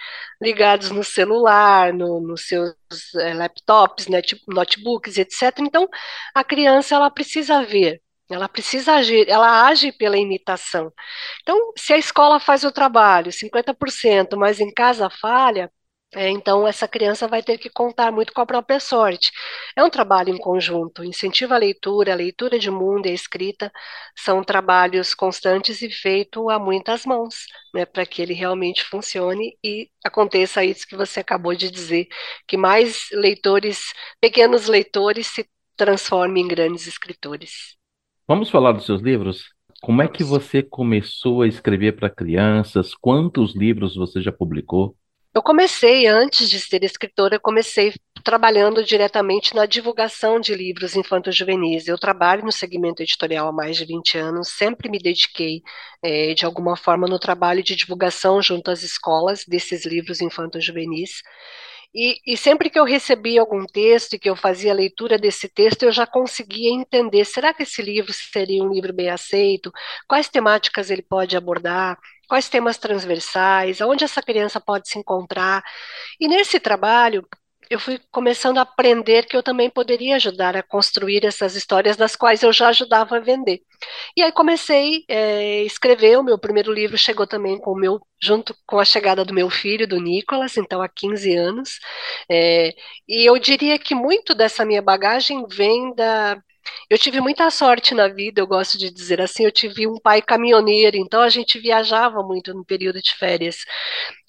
ligados 0.41 0.91
no 0.91 1.05
celular, 1.05 1.93
no, 1.93 2.21
nos 2.21 2.47
seus 2.47 2.75
é, 3.19 3.35
laptops, 3.35 4.07
né, 4.09 4.23
tipo, 4.23 4.43
notebooks, 4.53 5.19
etc. 5.19 5.59
Então, 5.61 5.87
a 6.35 6.43
criança 6.45 6.95
ela 6.95 7.11
precisa 7.11 7.63
ver 7.63 8.01
ela 8.31 8.49
precisa 8.49 8.95
agir, 8.95 9.29
ela 9.29 9.67
age 9.67 9.93
pela 9.93 10.17
imitação. 10.19 10.93
Então, 11.43 11.73
se 11.77 11.93
a 11.93 11.99
escola 11.99 12.41
faz 12.41 12.65
o 12.65 12.73
trabalho 12.73 13.33
50%, 13.33 14.37
mas 14.37 14.61
em 14.61 14.73
casa 14.73 15.11
falha, 15.11 15.71
é, 16.13 16.29
então 16.29 16.67
essa 16.67 16.89
criança 16.89 17.29
vai 17.29 17.41
ter 17.43 17.57
que 17.57 17.71
contar 17.71 18.11
muito 18.11 18.33
com 18.33 18.41
a 18.41 18.47
própria 18.47 18.81
sorte. 18.81 19.31
É 19.77 19.85
um 19.85 19.91
trabalho 19.91 20.35
em 20.35 20.39
conjunto, 20.39 21.05
incentiva 21.05 21.55
a 21.55 21.59
leitura, 21.59 22.13
a 22.13 22.17
leitura 22.17 22.59
de 22.59 22.69
mundo 22.71 23.07
e 23.07 23.11
a 23.11 23.15
escrita 23.15 23.71
são 24.17 24.43
trabalhos 24.43 25.15
constantes 25.15 25.83
e 25.83 25.91
feitos 25.91 26.49
a 26.51 26.59
muitas 26.59 27.07
mãos, 27.07 27.47
né, 27.75 27.87
para 27.87 28.05
que 28.07 28.21
ele 28.23 28.35
realmente 28.35 28.85
funcione 28.85 29.57
e 29.63 29.89
aconteça 30.05 30.65
isso 30.65 30.87
que 30.87 30.97
você 30.97 31.21
acabou 31.21 31.55
de 31.55 31.71
dizer, 31.71 32.09
que 32.47 32.57
mais 32.57 33.09
leitores, 33.13 33.93
pequenos 34.21 34.67
leitores 34.67 35.29
se 35.29 35.49
transformem 35.77 36.45
em 36.45 36.49
grandes 36.49 36.87
escritores. 36.89 37.80
Vamos 38.31 38.49
falar 38.49 38.71
dos 38.71 38.87
seus 38.87 39.03
livros? 39.03 39.49
Como 39.83 40.01
é 40.01 40.07
que 40.07 40.23
você 40.23 40.63
começou 40.63 41.43
a 41.43 41.49
escrever 41.49 41.97
para 41.97 42.09
crianças? 42.09 42.95
Quantos 42.95 43.57
livros 43.57 43.97
você 43.97 44.23
já 44.23 44.31
publicou? 44.31 44.95
Eu 45.35 45.43
comecei, 45.43 46.07
antes 46.07 46.49
de 46.49 46.61
ser 46.61 46.85
escritora, 46.85 47.41
comecei 47.41 47.93
trabalhando 48.23 48.85
diretamente 48.85 49.53
na 49.53 49.67
divulgação 49.67 50.39
de 50.39 50.55
livros 50.55 50.95
infantos 50.95 51.35
juvenis. 51.35 51.89
Eu 51.89 51.99
trabalho 51.99 52.45
no 52.45 52.53
segmento 52.53 53.03
editorial 53.03 53.49
há 53.49 53.53
mais 53.53 53.77
de 53.77 53.85
20 53.85 54.17
anos, 54.17 54.51
sempre 54.51 54.89
me 54.89 55.01
dediquei, 55.01 55.61
é, 56.01 56.33
de 56.33 56.45
alguma 56.45 56.77
forma, 56.77 57.09
no 57.09 57.19
trabalho 57.19 57.65
de 57.65 57.75
divulgação 57.75 58.41
junto 58.41 58.71
às 58.71 58.85
escolas 58.85 59.45
desses 59.45 59.85
livros 59.85 60.21
infantos 60.21 60.65
juvenis. 60.65 61.21
E, 61.95 62.21
e, 62.25 62.37
sempre 62.37 62.71
que 62.71 62.79
eu 62.79 62.85
recebia 62.85 63.41
algum 63.41 63.67
texto 63.67 64.15
e 64.15 64.19
que 64.19 64.31
eu 64.31 64.37
fazia 64.37 64.71
a 64.71 64.75
leitura 64.75 65.19
desse 65.19 65.49
texto, 65.49 65.83
eu 65.83 65.91
já 65.93 66.07
conseguia 66.07 66.73
entender: 66.73 67.25
será 67.25 67.53
que 67.53 67.65
esse 67.65 67.83
livro 67.83 68.13
seria 68.13 68.63
um 68.63 68.73
livro 68.73 68.93
bem 68.93 69.11
aceito? 69.11 69.73
Quais 70.07 70.29
temáticas 70.29 70.89
ele 70.91 71.03
pode 71.03 71.37
abordar? 71.37 71.99
Quais 72.29 72.49
temas 72.49 72.79
transversais? 72.79 73.81
Aonde 73.81 74.05
essa 74.05 74.23
criança 74.23 74.61
pode 74.61 74.89
se 74.89 74.99
encontrar? 75.01 75.65
E 76.21 76.29
nesse 76.29 76.61
trabalho, 76.61 77.27
eu 77.71 77.79
fui 77.79 78.01
começando 78.11 78.59
a 78.59 78.63
aprender 78.63 79.27
que 79.27 79.37
eu 79.37 79.43
também 79.45 79.71
poderia 79.71 80.17
ajudar 80.17 80.57
a 80.57 80.63
construir 80.63 81.25
essas 81.25 81.55
histórias 81.55 81.97
das 81.97 82.17
quais 82.17 82.43
eu 82.43 82.53
já 82.53 82.69
ajudava 82.69 83.17
a 83.17 83.21
vender. 83.21 83.61
E 84.17 84.23
aí 84.23 84.33
comecei 84.33 85.05
a 85.09 85.13
é, 85.15 85.63
escrever, 85.63 86.19
o 86.19 86.25
meu 86.25 86.39
primeiro 86.39 86.73
livro 86.73 86.99
chegou 86.99 87.27
também 87.29 87.59
com 87.61 87.73
o 87.73 87.79
meu, 87.79 88.01
junto 88.21 88.55
com 88.67 88.79
a 88.81 88.85
chegada 88.85 89.25
do 89.25 89.33
meu 89.33 89.49
filho, 89.49 89.87
do 89.87 90.01
Nicolas, 90.01 90.57
então 90.57 90.83
há 90.83 90.89
15 90.89 91.37
anos, 91.37 91.79
é, 92.31 92.75
e 93.09 93.25
eu 93.29 93.39
diria 93.39 93.79
que 93.79 93.95
muito 93.95 94.35
dessa 94.35 94.65
minha 94.65 94.83
bagagem 94.83 95.47
vem 95.49 95.95
da, 95.95 96.43
eu 96.89 96.99
tive 96.99 97.21
muita 97.21 97.51
sorte 97.51 97.95
na 97.95 98.09
vida, 98.09 98.41
eu 98.41 98.47
gosto 98.47 98.79
de 98.79 98.91
dizer 98.91 99.21
assim. 99.21 99.45
Eu 99.45 99.53
tive 99.53 99.87
um 99.87 99.99
pai 100.01 100.23
caminhoneiro, 100.23 100.97
então 100.97 101.21
a 101.23 101.29
gente 101.29 101.59
viajava 101.59 102.23
muito 102.23 102.53
no 102.55 102.65
período 102.65 103.01
de 103.03 103.15
férias. 103.15 103.59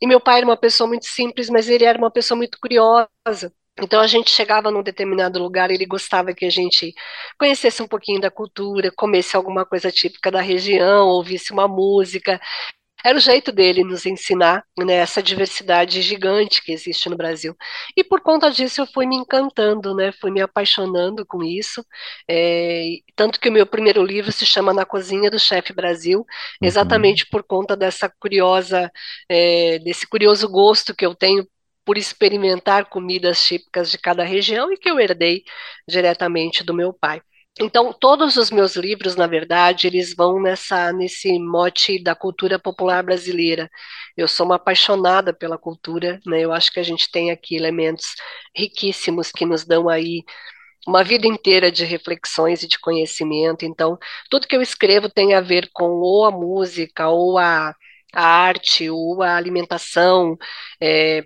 E 0.02 0.08
meu 0.08 0.20
pai 0.20 0.38
era 0.38 0.46
uma 0.46 0.58
pessoa 0.58 0.88
muito 0.88 1.06
simples, 1.06 1.50
mas 1.50 1.70
ele 1.70 1.86
era 1.86 1.98
uma 1.98 2.12
pessoa 2.12 2.38
muito 2.38 2.58
curiosa. 2.60 3.10
Então 3.82 4.02
a 4.02 4.08
gente 4.08 4.30
chegava 4.30 4.70
num 4.70 4.84
determinado 4.84 5.40
lugar, 5.42 5.72
ele 5.72 5.86
gostava 5.86 6.34
que 6.34 6.46
a 6.46 6.50
gente 6.50 6.94
conhecesse 7.40 7.82
um 7.82 7.88
pouquinho 7.88 8.20
da 8.20 8.30
cultura, 8.30 8.92
comesse 8.96 9.36
alguma 9.36 9.66
coisa 9.66 9.92
típica 9.92 10.30
da 10.30 10.42
região, 10.42 11.08
ouvisse 11.08 11.54
uma 11.54 11.68
música. 11.68 12.40
Era 13.04 13.18
o 13.18 13.22
jeito 13.22 13.52
dele 13.52 13.84
nos 13.84 14.06
ensinar 14.06 14.64
né, 14.78 14.96
essa 14.96 15.22
diversidade 15.22 16.02
gigante 16.02 16.64
que 16.64 16.72
existe 16.72 17.10
no 17.10 17.18
Brasil. 17.18 17.56
E 17.96 18.04
por 18.04 18.22
conta 18.22 18.52
disso 18.52 18.82
eu 18.82 18.88
fui 18.88 19.06
me 19.06 19.16
encantando, 19.16 19.96
né, 19.96 20.12
fui 20.12 20.32
me 20.32 20.42
apaixonando 20.42 21.26
com 21.26 21.44
isso. 21.44 21.86
É, 22.30 22.98
tanto 23.16 23.40
que 23.40 23.50
o 23.50 23.52
meu 23.52 23.66
primeiro 23.66 24.04
livro 24.04 24.32
se 24.32 24.46
chama 24.46 24.74
Na 24.74 24.86
Cozinha 24.86 25.30
do 25.30 25.40
Chefe 25.40 25.74
Brasil, 25.74 26.20
uhum. 26.20 26.26
exatamente 26.68 27.24
uhum. 27.24 27.30
por 27.32 27.44
conta 27.44 27.76
dessa 27.76 28.10
curiosa, 28.20 28.92
é, 29.30 29.80
desse 29.80 30.08
curioso 30.08 30.48
gosto 30.50 30.96
que 30.96 31.06
eu 31.06 31.16
tenho 31.16 31.48
por 31.86 31.98
experimentar 31.98 32.86
comidas 32.86 33.44
típicas 33.44 33.90
de 33.92 33.98
cada 33.98 34.24
região 34.24 34.72
e 34.72 34.78
que 34.78 34.90
eu 34.90 35.00
herdei 35.00 35.44
diretamente 35.88 36.64
do 36.64 36.74
meu 36.74 36.94
pai. 36.94 37.22
Então, 37.60 37.92
todos 37.94 38.38
os 38.38 38.50
meus 38.50 38.76
livros, 38.76 39.16
na 39.16 39.28
verdade, 39.28 39.86
eles 39.86 40.16
vão 40.16 40.42
nessa 40.42 40.92
nesse 40.94 41.38
mote 41.38 42.02
da 42.02 42.16
cultura 42.16 42.58
popular 42.58 43.04
brasileira. 43.04 43.70
Eu 44.16 44.28
sou 44.28 44.46
uma 44.46 44.56
apaixonada 44.56 45.34
pela 45.34 45.58
cultura, 45.58 46.20
né? 46.26 46.42
Eu 46.42 46.54
acho 46.54 46.72
que 46.72 46.80
a 46.80 46.84
gente 46.84 47.12
tem 47.12 47.30
aqui 47.30 47.56
elementos 47.56 48.06
riquíssimos 48.56 49.32
que 49.32 49.46
nos 49.46 49.66
dão 49.66 49.90
aí 49.90 50.24
uma 50.88 51.04
vida 51.04 51.28
inteira 51.28 51.72
de 51.72 51.86
reflexões 51.86 52.64
e 52.64 52.68
de 52.68 52.80
conhecimento. 52.80 53.66
Então, 53.66 53.98
tudo 54.30 54.48
que 54.48 54.56
eu 54.56 54.62
escrevo 54.62 55.10
tem 55.10 55.34
a 55.36 55.42
ver 55.42 55.70
com 55.74 55.86
ou 56.02 56.26
a 56.26 56.32
música, 56.32 57.10
ou 57.10 57.38
a, 57.38 57.76
a 58.14 58.24
arte, 58.26 58.90
ou 58.90 59.22
a 59.24 59.36
alimentação, 59.38 60.38
é, 60.82 61.26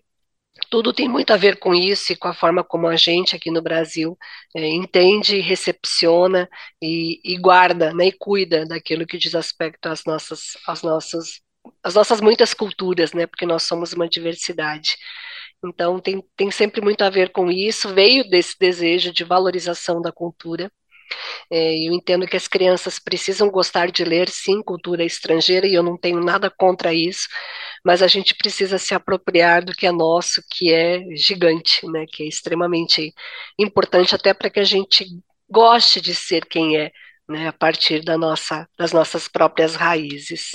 tudo 0.69 0.93
tem 0.93 1.07
muito 1.07 1.31
a 1.31 1.37
ver 1.37 1.59
com 1.59 1.73
isso 1.73 2.13
e 2.13 2.15
com 2.15 2.27
a 2.27 2.33
forma 2.33 2.63
como 2.63 2.87
a 2.87 2.95
gente 2.95 3.35
aqui 3.35 3.51
no 3.51 3.61
Brasil 3.61 4.17
é, 4.55 4.67
entende, 4.67 5.39
recepciona 5.39 6.49
e, 6.81 7.19
e, 7.23 7.37
guarda, 7.37 7.93
né, 7.93 8.07
e 8.07 8.11
cuida 8.11 8.65
daquilo 8.65 9.05
que 9.05 9.17
diz 9.17 9.33
respeito 9.33 9.87
às 9.87 10.03
nossas, 10.05 10.57
às 10.67 10.81
nossas, 10.83 11.41
às 11.83 11.95
nossas 11.95 12.21
muitas 12.21 12.53
culturas, 12.53 13.13
né, 13.13 13.27
porque 13.27 13.45
nós 13.45 13.63
somos 13.63 13.93
uma 13.93 14.07
diversidade. 14.07 14.97
Então 15.65 15.99
tem, 15.99 16.23
tem 16.35 16.51
sempre 16.51 16.81
muito 16.81 17.01
a 17.03 17.09
ver 17.09 17.31
com 17.31 17.51
isso, 17.51 17.93
veio 17.93 18.29
desse 18.29 18.55
desejo 18.59 19.11
de 19.13 19.23
valorização 19.23 20.01
da 20.01 20.11
cultura 20.11 20.71
é, 21.51 21.87
eu 21.87 21.93
entendo 21.93 22.27
que 22.27 22.37
as 22.37 22.47
crianças 22.47 22.99
precisam 22.99 23.49
gostar 23.49 23.91
de 23.91 24.03
ler, 24.03 24.29
sim, 24.29 24.61
cultura 24.63 25.03
estrangeira, 25.03 25.67
e 25.67 25.73
eu 25.73 25.83
não 25.83 25.97
tenho 25.97 26.19
nada 26.19 26.49
contra 26.49 26.93
isso, 26.93 27.27
mas 27.85 28.01
a 28.01 28.07
gente 28.07 28.33
precisa 28.33 28.79
se 28.79 28.95
apropriar 28.95 29.63
do 29.63 29.71
que 29.71 29.85
é 29.85 29.91
nosso, 29.91 30.41
que 30.49 30.73
é 30.73 31.03
gigante, 31.15 31.85
né, 31.87 32.05
que 32.11 32.23
é 32.23 32.27
extremamente 32.27 33.13
importante 33.59 34.15
até 34.15 34.33
para 34.33 34.49
que 34.49 34.59
a 34.59 34.63
gente 34.63 35.05
goste 35.47 36.01
de 36.01 36.15
ser 36.15 36.45
quem 36.45 36.75
é, 36.75 36.91
né, 37.29 37.47
a 37.47 37.53
partir 37.53 38.03
da 38.03 38.17
nossa, 38.17 38.67
das 38.75 38.91
nossas 38.91 39.27
próprias 39.27 39.75
raízes. 39.75 40.51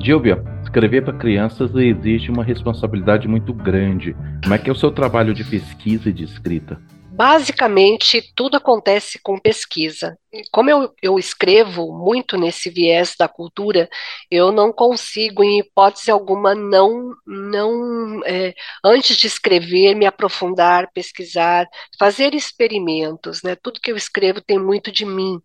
Dilbia, 0.00 0.42
escrever 0.62 1.04
para 1.04 1.16
crianças 1.16 1.72
exige 1.76 2.28
uma 2.28 2.42
responsabilidade 2.42 3.28
muito 3.28 3.52
grande. 3.52 4.16
Como 4.42 4.54
é 4.54 4.58
que 4.58 4.68
é 4.68 4.72
o 4.72 4.76
seu 4.76 4.90
trabalho 4.90 5.32
de 5.32 5.44
pesquisa 5.44 6.08
e 6.08 6.12
de 6.12 6.24
escrita? 6.24 6.80
Basicamente, 7.20 8.32
tudo 8.34 8.56
acontece 8.56 9.20
com 9.22 9.38
pesquisa. 9.38 10.16
Como 10.50 10.70
eu, 10.70 10.90
eu 11.02 11.18
escrevo 11.18 11.92
muito 11.92 12.38
nesse 12.38 12.70
viés 12.70 13.14
da 13.18 13.28
cultura, 13.28 13.90
eu 14.30 14.50
não 14.50 14.72
consigo, 14.72 15.44
em 15.44 15.58
hipótese 15.58 16.10
alguma, 16.10 16.54
não, 16.54 17.14
não 17.26 18.22
é, 18.24 18.54
antes 18.82 19.18
de 19.18 19.26
escrever, 19.26 19.94
me 19.94 20.06
aprofundar, 20.06 20.90
pesquisar, 20.94 21.66
fazer 21.98 22.34
experimentos. 22.34 23.42
Né? 23.42 23.54
Tudo 23.54 23.82
que 23.82 23.92
eu 23.92 23.96
escrevo 23.98 24.40
tem 24.40 24.58
muito 24.58 24.90
de 24.90 25.04
mim 25.04 25.38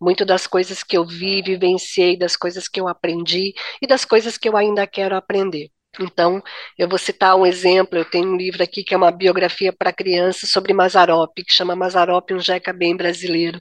muito 0.00 0.24
das 0.24 0.46
coisas 0.46 0.82
que 0.82 0.96
eu 0.96 1.06
vi, 1.06 1.42
vivenciei, 1.42 2.18
das 2.18 2.36
coisas 2.36 2.68
que 2.68 2.80
eu 2.80 2.88
aprendi 2.88 3.52
e 3.82 3.86
das 3.86 4.04
coisas 4.04 4.38
que 4.38 4.48
eu 4.48 4.56
ainda 4.56 4.86
quero 4.86 5.14
aprender. 5.14 5.70
Então, 6.00 6.40
eu 6.78 6.88
vou 6.88 6.98
citar 6.98 7.34
um 7.36 7.44
exemplo. 7.44 7.98
Eu 7.98 8.04
tenho 8.04 8.28
um 8.28 8.36
livro 8.36 8.62
aqui 8.62 8.84
que 8.84 8.94
é 8.94 8.96
uma 8.96 9.10
biografia 9.10 9.72
para 9.72 9.92
crianças 9.92 10.50
sobre 10.50 10.72
Mazarop, 10.72 11.32
que 11.42 11.52
chama 11.52 11.74
Mazarop, 11.74 12.30
um 12.32 12.38
jeca 12.38 12.72
bem 12.72 12.96
brasileiro. 12.96 13.60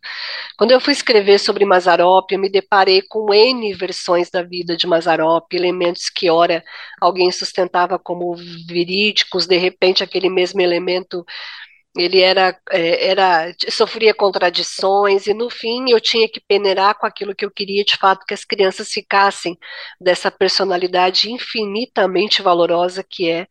Quando 0.58 0.72
eu 0.72 0.80
fui 0.80 0.94
escrever 0.94 1.40
sobre 1.40 1.66
Mazarop, 1.66 2.32
eu 2.32 2.40
me 2.40 2.50
deparei 2.50 3.02
com 3.02 3.34
N 3.34 3.74
versões 3.74 4.30
da 4.30 4.44
vida 4.44 4.78
de 4.78 4.86
Mazarop, 4.86 5.52
elementos 5.52 6.10
que, 6.10 6.30
ora, 6.30 6.64
alguém 7.02 7.32
sustentava 7.32 7.98
como 7.98 8.36
verídicos, 8.68 9.48
de 9.48 9.58
repente, 9.58 10.04
aquele 10.04 10.30
mesmo 10.30 10.62
elemento 10.62 11.26
ele 12.00 12.22
era, 12.22 12.58
é, 12.72 13.10
era 13.10 13.54
sofria 13.70 14.14
contradições 14.14 15.28
e 15.28 15.34
no 15.34 15.50
fim 15.50 15.90
eu 15.90 16.00
tinha 16.00 16.28
que 16.30 16.40
peneirar 16.40 16.96
com 16.98 17.06
aquilo 17.06 17.36
que 17.36 17.46
eu 17.46 17.52
queria 17.52 17.84
de 17.84 17.98
fato 17.98 18.26
que 18.26 18.34
as 18.34 18.46
crianças 18.46 18.90
ficassem 18.90 19.58
dessa 20.00 20.32
personalidade 20.32 21.32
infinitamente 21.32 22.42
valorosa 22.42 23.04
que 23.04 23.30
é 23.30 23.48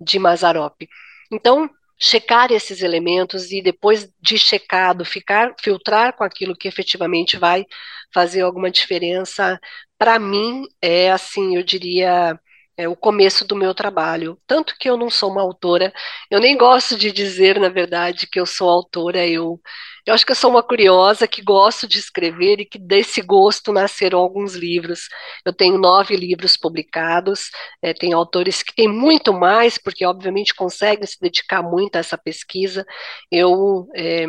de 0.00 0.18
Mazarop. 0.18 0.88
Então, 1.32 1.68
checar 1.98 2.52
esses 2.52 2.82
elementos 2.82 3.50
e 3.50 3.60
depois 3.60 4.08
de 4.20 4.38
checado 4.38 5.04
ficar 5.04 5.54
filtrar 5.60 6.16
com 6.16 6.24
aquilo 6.24 6.56
que 6.56 6.68
efetivamente 6.68 7.36
vai 7.36 7.66
fazer 8.14 8.42
alguma 8.42 8.70
diferença, 8.70 9.60
para 9.98 10.18
mim 10.18 10.64
é 10.80 11.10
assim, 11.10 11.56
eu 11.56 11.62
diria 11.62 12.38
é 12.78 12.88
o 12.88 12.96
começo 12.96 13.44
do 13.44 13.56
meu 13.56 13.74
trabalho. 13.74 14.38
Tanto 14.46 14.76
que 14.78 14.88
eu 14.88 14.96
não 14.96 15.10
sou 15.10 15.30
uma 15.32 15.42
autora, 15.42 15.92
eu 16.30 16.40
nem 16.40 16.56
gosto 16.56 16.96
de 16.96 17.10
dizer, 17.12 17.58
na 17.60 17.68
verdade, 17.68 18.28
que 18.28 18.38
eu 18.38 18.46
sou 18.46 18.70
autora, 18.70 19.26
eu, 19.26 19.60
eu 20.06 20.14
acho 20.14 20.24
que 20.24 20.30
eu 20.32 20.36
sou 20.36 20.50
uma 20.50 20.62
curiosa 20.62 21.26
que 21.26 21.42
gosto 21.42 21.88
de 21.88 21.98
escrever 21.98 22.60
e 22.60 22.64
que 22.64 22.78
desse 22.78 23.20
gosto 23.20 23.72
nasceram 23.72 24.20
alguns 24.20 24.54
livros. 24.54 25.08
Eu 25.44 25.52
tenho 25.52 25.76
nove 25.76 26.16
livros 26.16 26.56
publicados, 26.56 27.50
é, 27.82 27.92
tem 27.92 28.12
autores 28.12 28.62
que 28.62 28.74
têm 28.74 28.88
muito 28.88 29.32
mais, 29.34 29.76
porque 29.76 30.06
obviamente 30.06 30.54
conseguem 30.54 31.06
se 31.06 31.18
dedicar 31.20 31.62
muito 31.62 31.96
a 31.96 31.98
essa 32.00 32.16
pesquisa. 32.16 32.86
Eu. 33.30 33.88
É, 33.94 34.26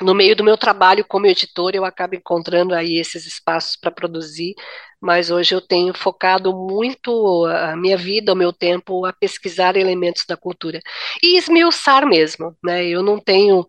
no 0.00 0.14
meio 0.14 0.36
do 0.36 0.44
meu 0.44 0.56
trabalho 0.56 1.04
como 1.06 1.26
editor, 1.26 1.72
eu 1.74 1.84
acabo 1.84 2.14
encontrando 2.14 2.74
aí 2.74 2.98
esses 2.98 3.26
espaços 3.26 3.76
para 3.76 3.90
produzir, 3.90 4.54
mas 5.00 5.30
hoje 5.30 5.54
eu 5.54 5.60
tenho 5.60 5.94
focado 5.94 6.52
muito 6.54 7.44
a 7.46 7.76
minha 7.76 7.96
vida, 7.96 8.32
o 8.32 8.36
meu 8.36 8.52
tempo 8.52 9.04
a 9.04 9.12
pesquisar 9.12 9.76
elementos 9.76 10.24
da 10.28 10.36
cultura 10.36 10.80
e 11.22 11.36
esmiuçar 11.36 12.06
mesmo, 12.06 12.56
né? 12.64 12.86
Eu 12.86 13.02
não 13.02 13.18
tenho 13.20 13.64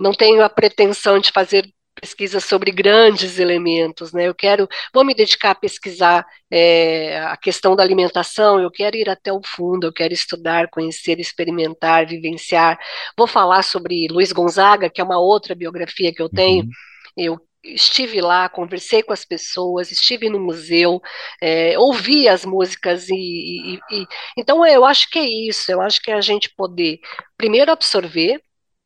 não 0.00 0.12
tenho 0.12 0.42
a 0.42 0.48
pretensão 0.50 1.18
de 1.18 1.30
fazer 1.32 1.66
pesquisa 2.02 2.40
sobre 2.40 2.72
grandes 2.72 3.38
elementos, 3.38 4.12
né? 4.12 4.26
Eu 4.26 4.34
quero, 4.34 4.68
vou 4.92 5.04
me 5.04 5.14
dedicar 5.14 5.52
a 5.52 5.54
pesquisar 5.54 6.26
é, 6.50 7.20
a 7.20 7.36
questão 7.36 7.76
da 7.76 7.82
alimentação, 7.84 8.60
eu 8.60 8.72
quero 8.72 8.96
ir 8.96 9.08
até 9.08 9.32
o 9.32 9.40
fundo, 9.44 9.86
eu 9.86 9.92
quero 9.92 10.12
estudar, 10.12 10.68
conhecer, 10.68 11.20
experimentar, 11.20 12.04
vivenciar. 12.04 12.76
Vou 13.16 13.28
falar 13.28 13.62
sobre 13.62 14.08
Luiz 14.10 14.32
Gonzaga, 14.32 14.90
que 14.90 15.00
é 15.00 15.04
uma 15.04 15.20
outra 15.20 15.54
biografia 15.54 16.12
que 16.12 16.20
eu 16.20 16.28
tenho. 16.28 16.64
Uhum. 16.64 16.70
Eu 17.16 17.40
estive 17.62 18.20
lá, 18.20 18.48
conversei 18.48 19.04
com 19.04 19.12
as 19.12 19.24
pessoas, 19.24 19.92
estive 19.92 20.28
no 20.28 20.40
museu, 20.40 21.00
é, 21.40 21.78
ouvi 21.78 22.28
as 22.28 22.44
músicas 22.44 23.08
e, 23.08 23.14
e, 23.14 23.78
e, 23.92 24.06
então 24.36 24.66
eu 24.66 24.84
acho 24.84 25.08
que 25.08 25.20
é 25.20 25.48
isso. 25.48 25.70
Eu 25.70 25.80
acho 25.80 26.02
que 26.02 26.10
é 26.10 26.14
a 26.14 26.20
gente 26.20 26.52
poder 26.56 26.98
primeiro 27.36 27.70
absorver 27.70 28.42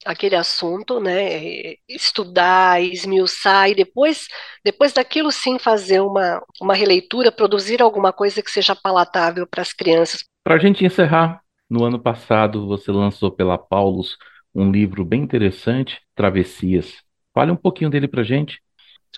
aquele 0.06 0.36
assunto, 0.36 1.00
né, 1.00 1.74
estudar, 1.88 2.80
esmiuçar 2.80 3.68
e 3.68 3.74
depois, 3.74 4.28
depois 4.64 4.92
daquilo 4.92 5.32
sim 5.32 5.58
fazer 5.58 6.00
uma, 6.00 6.42
uma 6.60 6.74
releitura, 6.74 7.32
produzir 7.32 7.82
alguma 7.82 8.12
coisa 8.12 8.42
que 8.42 8.50
seja 8.50 8.74
palatável 8.74 9.46
para 9.46 9.62
as 9.62 9.72
crianças. 9.72 10.24
Para 10.44 10.54
a 10.54 10.58
gente 10.58 10.84
encerrar, 10.84 11.40
no 11.68 11.84
ano 11.84 11.98
passado 11.98 12.66
você 12.66 12.92
lançou 12.92 13.30
pela 13.30 13.58
Paulus 13.58 14.16
um 14.54 14.70
livro 14.70 15.04
bem 15.04 15.22
interessante, 15.22 16.00
Travessias. 16.14 16.94
Fale 17.34 17.50
um 17.50 17.56
pouquinho 17.56 17.90
dele 17.90 18.08
para 18.08 18.22
a 18.22 18.24
gente. 18.24 18.60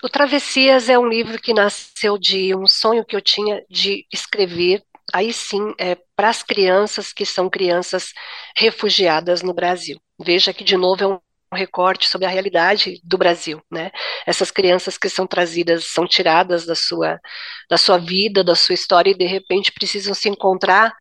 O 0.03 0.09
Travessias 0.09 0.89
é 0.89 0.97
um 0.97 1.07
livro 1.07 1.39
que 1.39 1.53
nasceu 1.53 2.17
de 2.17 2.55
um 2.55 2.65
sonho 2.65 3.05
que 3.05 3.15
eu 3.15 3.21
tinha 3.21 3.63
de 3.69 4.05
escrever 4.11 4.81
aí 5.13 5.33
sim, 5.33 5.73
é, 5.79 5.95
para 6.15 6.29
as 6.29 6.43
crianças 6.43 7.13
que 7.13 7.25
são 7.25 7.49
crianças 7.49 8.13
refugiadas 8.55 9.41
no 9.41 9.53
Brasil. 9.53 9.99
Veja 10.19 10.53
que, 10.53 10.63
de 10.63 10.77
novo, 10.77 11.03
é 11.03 11.07
um 11.07 11.19
recorte 11.53 12.07
sobre 12.07 12.27
a 12.27 12.29
realidade 12.29 12.99
do 13.03 13.17
Brasil, 13.17 13.61
né? 13.71 13.91
Essas 14.25 14.51
crianças 14.51 14.97
que 14.97 15.09
são 15.09 15.25
trazidas, 15.25 15.85
são 15.85 16.07
tiradas 16.07 16.65
da 16.65 16.75
sua, 16.75 17.19
da 17.69 17.77
sua 17.77 17.97
vida, 17.97 18.43
da 18.43 18.55
sua 18.55 18.75
história 18.75 19.11
e 19.11 19.17
de 19.17 19.25
repente 19.25 19.71
precisam 19.71 20.13
se 20.13 20.29
encontrar 20.29 20.93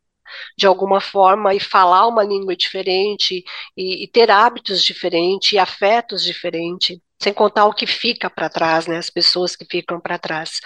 de 0.57 0.66
alguma 0.66 1.01
forma 1.01 1.55
e 1.55 1.61
falar 1.61 2.07
uma 2.07 2.23
língua 2.23 2.57
diferente 2.57 3.42
e, 3.77 4.05
e 4.05 4.09
ter 4.09 4.31
hábitos 4.31 4.83
diferentes 4.85 5.53
e 5.53 5.59
afetos 5.59 6.23
diferentes, 6.23 6.99
sem 7.21 7.33
contar 7.33 7.66
o 7.66 7.75
que 7.75 7.87
fica 7.87 8.31
para 8.31 8.49
trás, 8.49 8.87
né? 8.87 8.97
As 8.99 9.11
pessoas 9.11 9.57
que 9.57 9.64
ficam 9.64 10.01
para 10.01 10.18
trás. 10.18 10.61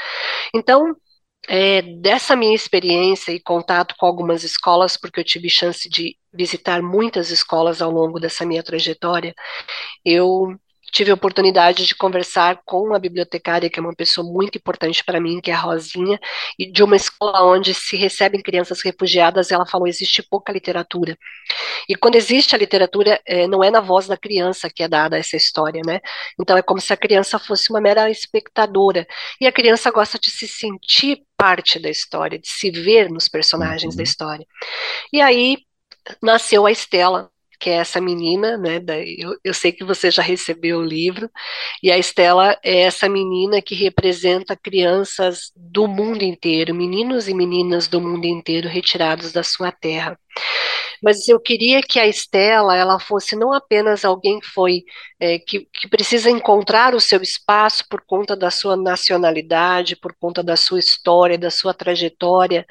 Então 0.54 0.94
é, 1.48 1.82
dessa 1.82 2.36
minha 2.36 2.54
experiência 2.54 3.32
e 3.32 3.40
contato 3.40 3.94
com 3.98 4.06
algumas 4.06 4.44
escolas, 4.44 4.96
porque 4.96 5.20
eu 5.20 5.24
tive 5.24 5.50
chance 5.50 5.88
de 5.88 6.16
visitar 6.32 6.82
muitas 6.82 7.30
escolas 7.30 7.82
ao 7.82 7.90
longo 7.90 8.18
dessa 8.20 8.46
minha 8.46 8.62
trajetória, 8.62 9.34
eu 10.04 10.56
tive 10.92 11.10
a 11.10 11.14
oportunidade 11.14 11.86
de 11.86 11.94
conversar 11.94 12.60
com 12.66 12.82
uma 12.82 12.98
bibliotecária 12.98 13.70
que 13.70 13.80
é 13.80 13.82
uma 13.82 13.94
pessoa 13.94 14.30
muito 14.30 14.58
importante 14.58 15.02
para 15.02 15.18
mim, 15.18 15.40
que 15.40 15.50
é 15.50 15.54
a 15.54 15.58
Rosinha, 15.58 16.20
e 16.58 16.70
de 16.70 16.82
uma 16.82 16.94
escola 16.94 17.42
onde 17.44 17.72
se 17.72 17.96
recebem 17.96 18.42
crianças 18.42 18.82
refugiadas, 18.82 19.50
ela 19.50 19.66
falou 19.66 19.88
existe 19.88 20.22
pouca 20.22 20.52
literatura. 20.52 21.16
E 21.88 21.96
quando 21.96 22.16
existe 22.16 22.54
a 22.54 22.58
literatura, 22.58 23.18
é, 23.26 23.46
não 23.46 23.64
é 23.64 23.70
na 23.70 23.80
voz 23.80 24.06
da 24.06 24.18
criança 24.18 24.68
que 24.68 24.82
é 24.82 24.88
dada 24.88 25.18
essa 25.18 25.36
história, 25.36 25.80
né? 25.84 26.00
Então 26.38 26.56
é 26.56 26.62
como 26.62 26.80
se 26.80 26.92
a 26.92 26.96
criança 26.96 27.38
fosse 27.38 27.70
uma 27.70 27.80
mera 27.80 28.10
espectadora. 28.10 29.06
E 29.40 29.46
a 29.46 29.52
criança 29.52 29.90
gosta 29.90 30.18
de 30.18 30.30
se 30.30 30.46
sentir 30.46 31.22
parte 31.38 31.78
da 31.78 31.88
história, 31.88 32.38
de 32.38 32.48
se 32.48 32.70
ver 32.70 33.08
nos 33.08 33.28
personagens 33.28 33.94
uhum. 33.94 33.96
da 33.96 34.02
história. 34.02 34.46
E 35.10 35.22
aí 35.22 35.56
nasceu 36.22 36.66
a 36.66 36.70
Estela, 36.70 37.31
que 37.62 37.70
é 37.70 37.74
essa 37.74 38.00
menina, 38.00 38.58
né? 38.58 38.80
eu, 39.16 39.36
eu 39.44 39.54
sei 39.54 39.70
que 39.70 39.84
você 39.84 40.10
já 40.10 40.20
recebeu 40.20 40.80
o 40.80 40.84
livro, 40.84 41.30
e 41.80 41.92
a 41.92 41.96
Estela 41.96 42.58
é 42.60 42.80
essa 42.80 43.08
menina 43.08 43.62
que 43.62 43.76
representa 43.76 44.56
crianças 44.56 45.52
do 45.54 45.86
mundo 45.86 46.22
inteiro, 46.24 46.74
meninos 46.74 47.28
e 47.28 47.34
meninas 47.34 47.86
do 47.86 48.00
mundo 48.00 48.24
inteiro 48.24 48.68
retirados 48.68 49.30
da 49.30 49.44
sua 49.44 49.70
terra. 49.70 50.18
Mas 51.02 51.28
eu 51.28 51.40
queria 51.40 51.82
que 51.82 51.98
a 51.98 52.06
Estela 52.06 52.76
ela 52.76 52.98
fosse 53.00 53.34
não 53.36 53.52
apenas 53.52 54.04
alguém 54.04 54.38
que 54.40 54.46
foi 54.46 54.84
é, 55.20 55.38
que, 55.38 55.66
que 55.72 55.88
precisa 55.88 56.30
encontrar 56.30 56.94
o 56.94 57.00
seu 57.00 57.20
espaço 57.22 57.84
por 57.88 58.02
conta 58.06 58.36
da 58.36 58.50
sua 58.50 58.76
nacionalidade, 58.76 59.96
por 59.96 60.14
conta 60.18 60.42
da 60.42 60.56
sua 60.56 60.78
história, 60.78 61.38
da 61.38 61.50
sua 61.50 61.74
trajetória, 61.74 62.66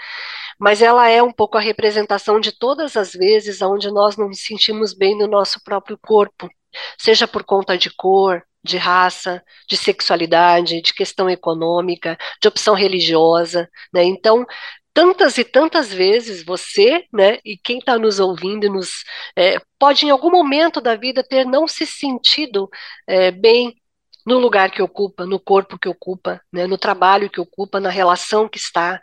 mas 0.60 0.82
ela 0.82 1.10
é 1.10 1.22
um 1.22 1.32
pouco 1.32 1.58
a 1.58 1.62
representação 1.62 2.40
de 2.40 2.52
todas 2.52 2.96
as 2.98 3.14
vezes 3.14 3.62
onde 3.62 3.92
nós 3.92 4.18
não 4.18 4.28
nos 4.28 4.44
sentimos 4.44 4.94
bem 4.94 5.18
no 5.18 5.28
nosso 5.28 5.64
próprio 5.64 5.98
corpo, 6.02 6.50
seja 6.98 7.28
por 7.28 7.44
conta 7.44 7.78
de 7.78 7.90
cor, 7.90 8.44
de 8.64 8.78
raça, 8.78 9.44
de 9.68 9.76
sexualidade, 9.76 10.82
de 10.82 10.94
questão 10.94 11.30
econômica, 11.30 12.18
de 12.42 12.48
opção 12.48 12.76
religiosa, 12.76 13.68
né? 13.92 14.04
Então, 14.04 14.46
tantas 14.94 15.38
e 15.38 15.44
tantas 15.44 15.94
vezes 15.94 16.44
você, 16.44 17.06
né, 17.14 17.40
e 17.46 17.58
quem 17.58 17.80
está 17.80 17.98
nos 17.98 18.20
ouvindo, 18.20 18.70
nos 18.70 19.04
é, 19.38 19.58
pode 19.80 20.06
em 20.06 20.10
algum 20.10 20.30
momento 20.30 20.82
da 20.82 20.96
vida 20.96 21.24
ter 21.24 21.46
não 21.46 21.68
se 21.68 21.86
sentido 21.86 22.70
é, 23.08 23.32
bem 23.32 23.81
no 24.26 24.38
lugar 24.38 24.72
que 24.72 24.82
ocupa, 24.82 25.26
no 25.26 25.40
corpo 25.40 25.78
que 25.80 25.90
ocupa, 25.90 26.42
né, 26.52 26.68
no 26.68 26.78
trabalho 26.78 27.30
que 27.30 27.42
ocupa, 27.42 27.80
na 27.80 27.90
relação 27.90 28.48
que 28.48 28.58
está, 28.58 29.02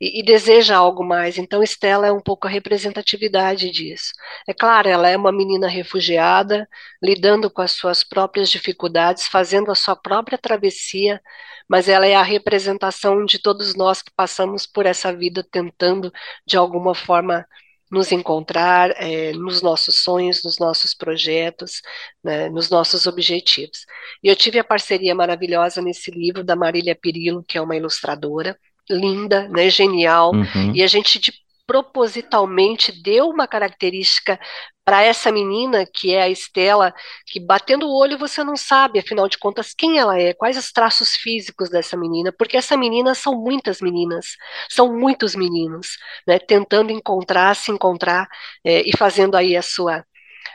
e, 0.00 0.20
e, 0.20 0.22
deseja 0.22 0.76
algo 0.76 1.04
mais. 1.04 1.38
Então, 1.38 1.62
Estela 1.62 2.06
é 2.06 2.12
um 2.12 2.20
pouco 2.20 2.46
a 2.46 2.50
representatividade 2.50 3.70
disso. 3.70 4.12
É 4.46 4.54
claro, 4.54 4.88
ela 4.88 5.08
é 5.08 5.16
uma 5.16 5.32
menina 5.32 5.68
refugiada, 5.68 6.68
lidando 7.02 7.50
com 7.50 7.62
as 7.62 7.72
suas 7.72 8.04
próprias 8.04 8.50
dificuldades, 8.50 9.26
fazendo 9.26 9.70
a 9.70 9.74
sua 9.74 9.96
própria 9.96 10.38
travessia, 10.38 11.20
mas 11.68 11.88
ela 11.88 12.06
é 12.06 12.14
a 12.14 12.22
representação 12.22 13.24
de 13.24 13.38
todos 13.38 13.74
nós 13.74 14.02
que 14.02 14.10
passamos 14.14 14.66
por 14.66 14.86
essa 14.86 15.12
vida 15.12 15.42
tentando, 15.50 16.12
de 16.46 16.56
alguma 16.56 16.94
forma, 16.94 17.46
nos 17.92 18.10
encontrar 18.10 18.90
é, 18.96 19.32
nos 19.32 19.60
nossos 19.60 20.02
sonhos, 20.02 20.42
nos 20.42 20.58
nossos 20.58 20.94
projetos, 20.94 21.82
né, 22.24 22.48
nos 22.48 22.70
nossos 22.70 23.06
objetivos. 23.06 23.84
E 24.22 24.28
eu 24.28 24.34
tive 24.34 24.58
a 24.58 24.64
parceria 24.64 25.14
maravilhosa 25.14 25.82
nesse 25.82 26.10
livro 26.10 26.42
da 26.42 26.56
Marília 26.56 26.96
Pirillo, 26.96 27.44
que 27.46 27.58
é 27.58 27.60
uma 27.60 27.76
ilustradora, 27.76 28.58
linda, 28.88 29.46
né, 29.48 29.68
genial, 29.68 30.32
uhum. 30.32 30.74
e 30.74 30.82
a 30.82 30.86
gente 30.86 31.18
de, 31.18 31.34
propositalmente 31.72 32.92
deu 33.02 33.30
uma 33.30 33.48
característica 33.48 34.38
para 34.84 35.02
essa 35.02 35.32
menina, 35.32 35.86
que 35.86 36.12
é 36.12 36.20
a 36.20 36.28
Estela, 36.28 36.92
que 37.26 37.40
batendo 37.40 37.86
o 37.86 37.96
olho 37.98 38.18
você 38.18 38.44
não 38.44 38.56
sabe, 38.58 38.98
afinal 38.98 39.26
de 39.26 39.38
contas, 39.38 39.72
quem 39.72 39.98
ela 39.98 40.20
é, 40.20 40.34
quais 40.34 40.58
os 40.58 40.70
traços 40.70 41.14
físicos 41.14 41.70
dessa 41.70 41.96
menina, 41.96 42.30
porque 42.30 42.58
essa 42.58 42.76
menina 42.76 43.14
são 43.14 43.40
muitas 43.40 43.80
meninas, 43.80 44.36
são 44.68 44.94
muitos 44.98 45.34
meninos, 45.34 45.96
né, 46.26 46.38
tentando 46.38 46.92
encontrar, 46.92 47.56
se 47.56 47.70
encontrar 47.70 48.28
é, 48.62 48.82
e 48.86 48.94
fazendo 48.94 49.34
aí 49.34 49.56
a 49.56 49.62
sua 49.62 50.04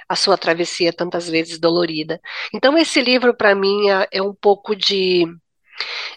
a 0.09 0.15
sua 0.15 0.37
travessia 0.37 0.93
tantas 0.93 1.29
vezes 1.29 1.59
dolorida. 1.59 2.19
Então 2.53 2.77
esse 2.77 3.01
livro 3.01 3.35
para 3.35 3.55
mim 3.55 3.89
é, 3.89 4.07
é 4.13 4.21
um 4.21 4.33
pouco 4.33 4.75
de 4.75 5.25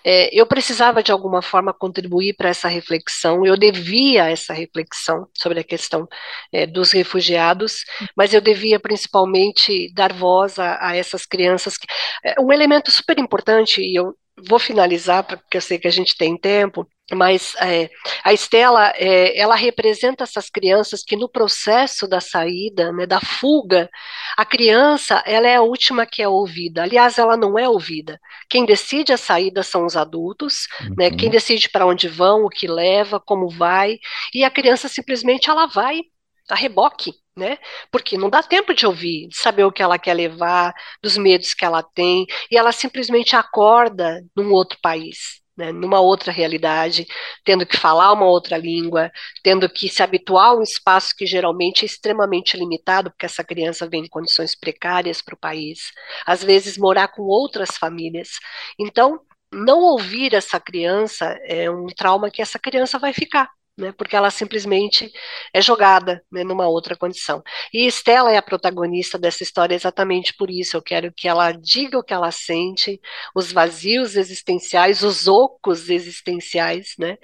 é, 0.04 0.28
eu 0.32 0.46
precisava 0.46 1.02
de 1.02 1.12
alguma 1.12 1.42
forma 1.42 1.72
contribuir 1.72 2.34
para 2.34 2.48
essa 2.48 2.68
reflexão, 2.68 3.44
eu 3.44 3.56
devia 3.56 4.30
essa 4.30 4.52
reflexão 4.52 5.28
sobre 5.34 5.60
a 5.60 5.64
questão 5.64 6.08
é, 6.52 6.66
dos 6.66 6.92
refugiados, 6.92 7.84
mas 8.16 8.32
eu 8.34 8.40
devia 8.40 8.80
principalmente 8.80 9.92
dar 9.94 10.12
voz 10.12 10.58
a, 10.58 10.88
a 10.88 10.96
essas 10.96 11.26
crianças. 11.26 11.76
Que, 11.76 11.86
é, 12.24 12.40
um 12.40 12.52
elemento 12.52 12.90
super 12.90 13.18
importante, 13.18 13.80
e 13.80 13.94
eu 13.96 14.14
vou 14.48 14.58
finalizar, 14.58 15.24
porque 15.24 15.56
eu 15.56 15.60
sei 15.60 15.78
que 15.78 15.88
a 15.88 15.92
gente 15.92 16.16
tem 16.16 16.36
tempo, 16.36 16.86
mas 17.14 17.54
é, 17.56 17.90
a 18.24 18.32
Estela, 18.32 18.92
é, 18.96 19.38
ela 19.38 19.54
representa 19.54 20.24
essas 20.24 20.48
crianças 20.48 21.02
que 21.02 21.16
no 21.16 21.28
processo 21.28 22.06
da 22.06 22.20
saída, 22.20 22.92
né, 22.92 23.06
da 23.06 23.20
fuga, 23.20 23.88
a 24.36 24.44
criança, 24.44 25.22
ela 25.26 25.48
é 25.48 25.56
a 25.56 25.62
última 25.62 26.06
que 26.06 26.22
é 26.22 26.28
ouvida. 26.28 26.82
Aliás, 26.82 27.18
ela 27.18 27.36
não 27.36 27.58
é 27.58 27.68
ouvida. 27.68 28.18
Quem 28.48 28.64
decide 28.64 29.12
a 29.12 29.16
saída 29.16 29.62
são 29.62 29.84
os 29.84 29.96
adultos, 29.96 30.66
uhum. 30.82 30.94
né, 30.98 31.10
quem 31.10 31.30
decide 31.30 31.68
para 31.68 31.86
onde 31.86 32.08
vão, 32.08 32.44
o 32.44 32.48
que 32.48 32.66
leva, 32.66 33.20
como 33.20 33.48
vai, 33.48 33.98
e 34.34 34.44
a 34.44 34.50
criança 34.50 34.88
simplesmente 34.88 35.50
ela 35.50 35.66
vai 35.66 36.02
a 36.48 36.54
reboque, 36.54 37.14
né? 37.36 37.58
Porque 37.92 38.18
não 38.18 38.28
dá 38.28 38.42
tempo 38.42 38.74
de 38.74 38.84
ouvir, 38.84 39.28
de 39.28 39.36
saber 39.36 39.62
o 39.64 39.70
que 39.70 39.82
ela 39.82 39.98
quer 39.98 40.14
levar, 40.14 40.74
dos 41.00 41.16
medos 41.16 41.54
que 41.54 41.64
ela 41.64 41.80
tem, 41.80 42.26
e 42.50 42.56
ela 42.56 42.72
simplesmente 42.72 43.36
acorda 43.36 44.20
num 44.36 44.50
outro 44.52 44.76
país 44.82 45.39
né, 45.60 45.72
numa 45.72 46.00
outra 46.00 46.32
realidade, 46.32 47.06
tendo 47.44 47.66
que 47.66 47.76
falar 47.76 48.12
uma 48.12 48.26
outra 48.26 48.56
língua, 48.56 49.12
tendo 49.42 49.68
que 49.68 49.88
se 49.88 50.02
habituar 50.02 50.50
a 50.50 50.56
um 50.56 50.62
espaço 50.62 51.14
que 51.16 51.26
geralmente 51.26 51.82
é 51.82 51.86
extremamente 51.86 52.56
limitado, 52.56 53.10
porque 53.10 53.26
essa 53.26 53.44
criança 53.44 53.88
vem 53.88 54.04
em 54.04 54.08
condições 54.08 54.58
precárias 54.58 55.20
para 55.22 55.34
o 55.34 55.38
país, 55.38 55.92
às 56.26 56.42
vezes 56.42 56.78
morar 56.78 57.08
com 57.08 57.22
outras 57.22 57.76
famílias. 57.76 58.30
Então, 58.78 59.20
não 59.52 59.80
ouvir 59.80 60.34
essa 60.34 60.58
criança 60.58 61.38
é 61.44 61.70
um 61.70 61.86
trauma 61.86 62.30
que 62.30 62.40
essa 62.40 62.58
criança 62.58 62.98
vai 62.98 63.12
ficar 63.12 63.50
né, 63.80 63.92
porque 63.92 64.14
ela 64.14 64.30
simplesmente 64.30 65.10
é 65.52 65.60
jogada 65.60 66.22
né, 66.30 66.44
numa 66.44 66.68
outra 66.68 66.96
condição. 66.96 67.42
E 67.72 67.86
Estela 67.86 68.32
é 68.32 68.36
a 68.36 68.42
protagonista 68.42 69.18
dessa 69.18 69.42
história 69.42 69.74
exatamente 69.74 70.34
por 70.36 70.50
isso. 70.50 70.76
Eu 70.76 70.82
quero 70.82 71.12
que 71.12 71.26
ela 71.26 71.52
diga 71.52 71.98
o 71.98 72.04
que 72.04 72.12
ela 72.14 72.30
sente, 72.30 73.00
os 73.34 73.50
vazios 73.52 74.16
existenciais, 74.16 75.02
os 75.02 75.26
ocos 75.26 75.88
existenciais, 75.88 76.94
né, 76.98 77.16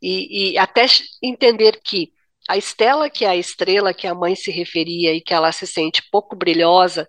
e, 0.00 0.52
e 0.52 0.58
até 0.58 0.86
entender 1.22 1.80
que 1.82 2.12
a 2.48 2.56
Estela, 2.58 3.08
que 3.08 3.24
é 3.24 3.28
a 3.28 3.36
estrela 3.36 3.94
que 3.94 4.06
a 4.06 4.14
mãe 4.14 4.34
se 4.34 4.50
referia 4.50 5.14
e 5.14 5.20
que 5.20 5.32
ela 5.32 5.50
se 5.50 5.66
sente 5.66 6.02
pouco 6.10 6.36
brilhosa, 6.36 7.08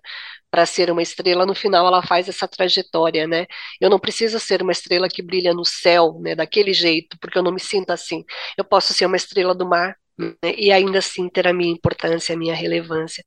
para 0.56 0.64
ser 0.64 0.90
uma 0.90 1.02
estrela, 1.02 1.44
no 1.44 1.54
final 1.54 1.86
ela 1.86 2.02
faz 2.02 2.30
essa 2.30 2.48
trajetória, 2.48 3.26
né? 3.26 3.46
Eu 3.78 3.90
não 3.90 3.98
preciso 3.98 4.40
ser 4.40 4.62
uma 4.62 4.72
estrela 4.72 5.06
que 5.06 5.20
brilha 5.20 5.52
no 5.52 5.66
céu, 5.66 6.18
né, 6.18 6.34
daquele 6.34 6.72
jeito, 6.72 7.18
porque 7.20 7.36
eu 7.36 7.42
não 7.42 7.52
me 7.52 7.60
sinto 7.60 7.90
assim. 7.90 8.24
Eu 8.56 8.64
posso 8.64 8.94
ser 8.94 9.04
uma 9.04 9.16
estrela 9.18 9.54
do 9.54 9.68
mar 9.68 9.94
né, 10.16 10.32
e 10.56 10.72
ainda 10.72 11.00
assim 11.00 11.28
ter 11.28 11.46
a 11.46 11.52
minha 11.52 11.70
importância, 11.70 12.34
a 12.34 12.38
minha 12.38 12.54
relevância. 12.54 13.22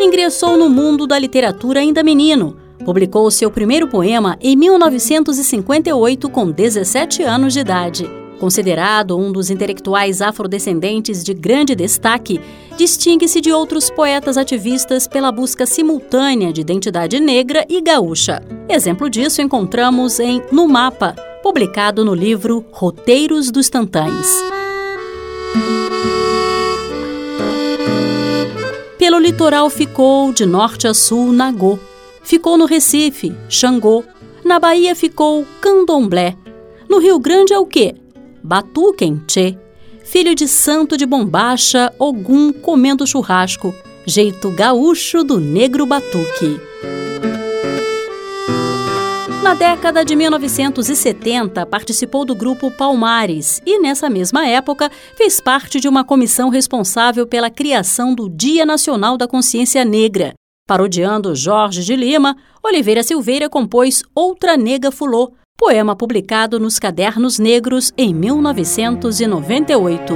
Ingressou 0.00 0.56
no 0.56 0.68
mundo 0.68 1.06
da 1.06 1.20
literatura 1.20 1.78
ainda 1.78 2.02
menino. 2.02 2.56
Publicou 2.84 3.30
seu 3.30 3.48
primeiro 3.52 3.86
poema 3.86 4.36
em 4.40 4.56
1958 4.56 6.28
com 6.28 6.50
17 6.50 7.22
anos 7.22 7.52
de 7.52 7.60
idade. 7.60 8.19
Considerado 8.40 9.18
um 9.18 9.30
dos 9.30 9.50
intelectuais 9.50 10.22
afrodescendentes 10.22 11.22
de 11.22 11.34
grande 11.34 11.74
destaque, 11.74 12.40
distingue-se 12.74 13.38
de 13.38 13.52
outros 13.52 13.90
poetas 13.90 14.38
ativistas 14.38 15.06
pela 15.06 15.30
busca 15.30 15.66
simultânea 15.66 16.50
de 16.50 16.62
identidade 16.62 17.20
negra 17.20 17.66
e 17.68 17.82
gaúcha. 17.82 18.42
Exemplo 18.66 19.10
disso 19.10 19.42
encontramos 19.42 20.18
em 20.18 20.42
No 20.50 20.66
Mapa, 20.66 21.14
publicado 21.42 22.02
no 22.02 22.14
livro 22.14 22.64
Roteiros 22.72 23.50
dos 23.50 23.68
Tantães. 23.68 24.42
Pelo 28.98 29.18
litoral 29.18 29.68
ficou, 29.68 30.32
de 30.32 30.46
norte 30.46 30.88
a 30.88 30.94
sul, 30.94 31.30
Nagô. 31.30 31.78
Ficou 32.22 32.56
no 32.56 32.64
Recife, 32.64 33.34
Xangô. 33.50 34.02
Na 34.42 34.58
Bahia 34.58 34.94
ficou 34.94 35.46
Candomblé. 35.60 36.36
No 36.88 36.98
Rio 36.98 37.18
Grande 37.18 37.52
é 37.52 37.58
o 37.58 37.66
quê? 37.66 37.94
Batuquem 38.42 39.22
filho 40.04 40.34
de 40.34 40.48
santo 40.48 40.96
de 40.96 41.06
bombacha, 41.06 41.92
Ogum 41.98 42.52
comendo 42.52 43.06
churrasco, 43.06 43.74
jeito 44.06 44.50
gaúcho 44.50 45.22
do 45.22 45.38
negro 45.38 45.86
batuque. 45.86 46.60
Na 49.42 49.54
década 49.54 50.04
de 50.04 50.14
1970, 50.14 51.64
participou 51.66 52.24
do 52.24 52.34
grupo 52.34 52.70
Palmares 52.70 53.60
e, 53.64 53.78
nessa 53.80 54.10
mesma 54.10 54.46
época, 54.46 54.90
fez 55.16 55.40
parte 55.40 55.80
de 55.80 55.88
uma 55.88 56.04
comissão 56.04 56.48
responsável 56.48 57.26
pela 57.26 57.50
criação 57.50 58.14
do 58.14 58.28
Dia 58.28 58.66
Nacional 58.66 59.16
da 59.16 59.26
Consciência 59.26 59.84
Negra. 59.84 60.34
Parodiando 60.66 61.34
Jorge 61.34 61.82
de 61.82 61.96
Lima, 61.96 62.36
Oliveira 62.62 63.02
Silveira 63.02 63.48
compôs 63.48 64.02
Outra 64.14 64.56
Nega 64.56 64.92
Fulô, 64.92 65.32
poema 65.60 65.94
publicado 65.94 66.58
nos 66.58 66.78
Cadernos 66.78 67.38
Negros 67.38 67.92
em 67.94 68.14
1998. 68.14 70.14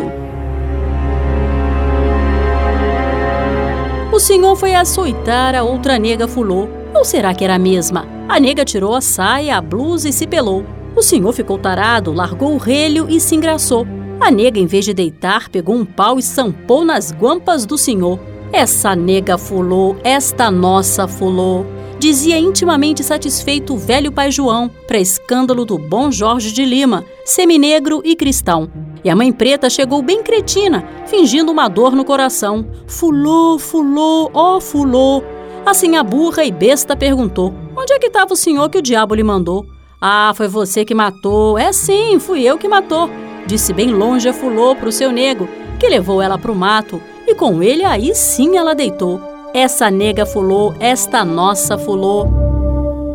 O 4.11 4.19
senhor 4.19 4.57
foi 4.57 4.75
açoitar 4.75 5.55
a 5.55 5.63
outra 5.63 5.99
nega 5.99 6.27
fulô. 6.27 6.67
Ou 6.95 7.05
será 7.05 7.35
que 7.35 7.45
era 7.45 7.57
a 7.57 7.59
mesma? 7.59 8.07
A 8.27 8.41
nega 8.41 8.65
tirou 8.65 8.95
a 8.95 9.03
saia, 9.03 9.59
a 9.59 9.61
blusa 9.61 10.09
e 10.09 10.15
se 10.15 10.27
pelou. 10.27 10.65
O 10.97 11.03
senhor 11.03 11.35
ficou 11.35 11.59
tarado, 11.59 12.11
largou 12.11 12.55
o 12.55 12.59
relho 12.59 13.07
e 13.11 13.21
se 13.21 13.35
engraçou. 13.35 13.87
A 14.19 14.31
nega, 14.31 14.59
em 14.59 14.65
vez 14.65 14.87
de 14.87 14.95
deitar, 14.95 15.51
pegou 15.51 15.75
um 15.75 15.85
pau 15.85 16.19
e 16.19 16.23
sampou 16.23 16.87
nas 16.87 17.13
guampas 17.13 17.67
do 17.67 17.77
senhor. 17.77 18.19
Essa 18.51 18.97
nega 18.97 19.37
fulô, 19.37 19.95
esta 20.03 20.51
nossa 20.51 21.07
fulô 21.07 21.67
dizia 22.05 22.39
intimamente 22.39 23.03
satisfeito 23.03 23.73
o 23.73 23.79
velho 23.79 24.13
pai 24.13 24.31
João, 24.31 24.71
para 24.87 24.99
escândalo 24.99 25.65
do 25.65 25.79
bom 25.79 26.13
Jorge 26.13 26.53
de 26.53 26.63
Lima, 26.63 27.03
seminegro 27.25 28.03
e 28.05 28.15
cristão. 28.15 28.71
E 29.03 29.09
a 29.09 29.17
mãe 29.17 29.33
preta 29.33 29.71
chegou 29.71 30.03
bem 30.03 30.23
cretina, 30.23 30.87
fingindo 31.07 31.51
uma 31.51 31.67
dor 31.67 31.97
no 31.97 32.05
coração. 32.05 32.67
Fulô, 32.87 33.59
fulô, 33.59 34.31
ó 34.35 34.61
fulô. 34.61 35.23
Assim 35.65 35.97
a 35.97 36.03
burra 36.03 36.45
e 36.45 36.53
besta 36.53 36.95
perguntou: 36.95 37.55
Onde 37.75 37.95
é 37.95 37.99
que 37.99 38.09
estava 38.09 38.35
o 38.35 38.37
senhor 38.37 38.69
que 38.69 38.77
o 38.77 38.83
diabo 38.83 39.15
lhe 39.15 39.25
mandou? 39.25 39.65
Ah, 39.99 40.35
foi 40.37 40.47
você 40.47 40.85
que 40.85 40.95
matou. 40.95 41.57
É 41.57 41.73
sim, 41.73 42.19
fui 42.19 42.43
eu 42.43 42.59
que 42.59 42.69
matou. 42.69 43.09
Disse 43.47 43.73
bem 43.73 43.91
longe 43.91 44.29
a 44.29 44.35
fulô 44.35 44.77
pro 44.77 44.93
seu 44.93 45.11
nego, 45.11 45.49
que 45.81 45.89
levou 45.89 46.21
ela 46.21 46.37
pro 46.37 46.55
mato, 46.55 47.01
e 47.27 47.35
com 47.35 47.63
ele 47.63 47.83
aí 47.83 48.15
sim 48.15 48.59
ela 48.59 48.75
deitou. 48.75 49.34
Essa 49.57 49.89
nega 49.89 50.27
fulô, 50.27 50.75
esta 50.81 51.25
nossa 51.25 51.79
fulô. 51.79 52.27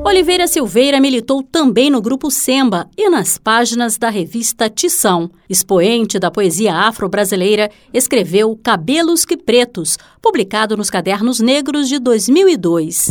Oliveira 0.06 0.48
Silveira 0.48 0.98
militou 0.98 1.44
também 1.44 1.90
no 1.90 2.02
grupo 2.02 2.32
Semba 2.32 2.90
e 2.98 3.10
nas 3.10 3.38
páginas 3.38 3.98
da 3.98 4.10
revista 4.10 4.70
Tição. 4.70 5.30
Expoente 5.50 6.18
da 6.18 6.32
poesia 6.32 6.74
afro-brasileira, 6.74 7.70
escreveu 7.94 8.58
Cabelos 8.64 9.26
que 9.26 9.36
Pretos, 9.36 9.98
publicado 10.22 10.78
nos 10.78 10.90
Cadernos 10.90 11.42
Negros 11.42 11.90
de 11.90 12.00
2002 12.00 13.10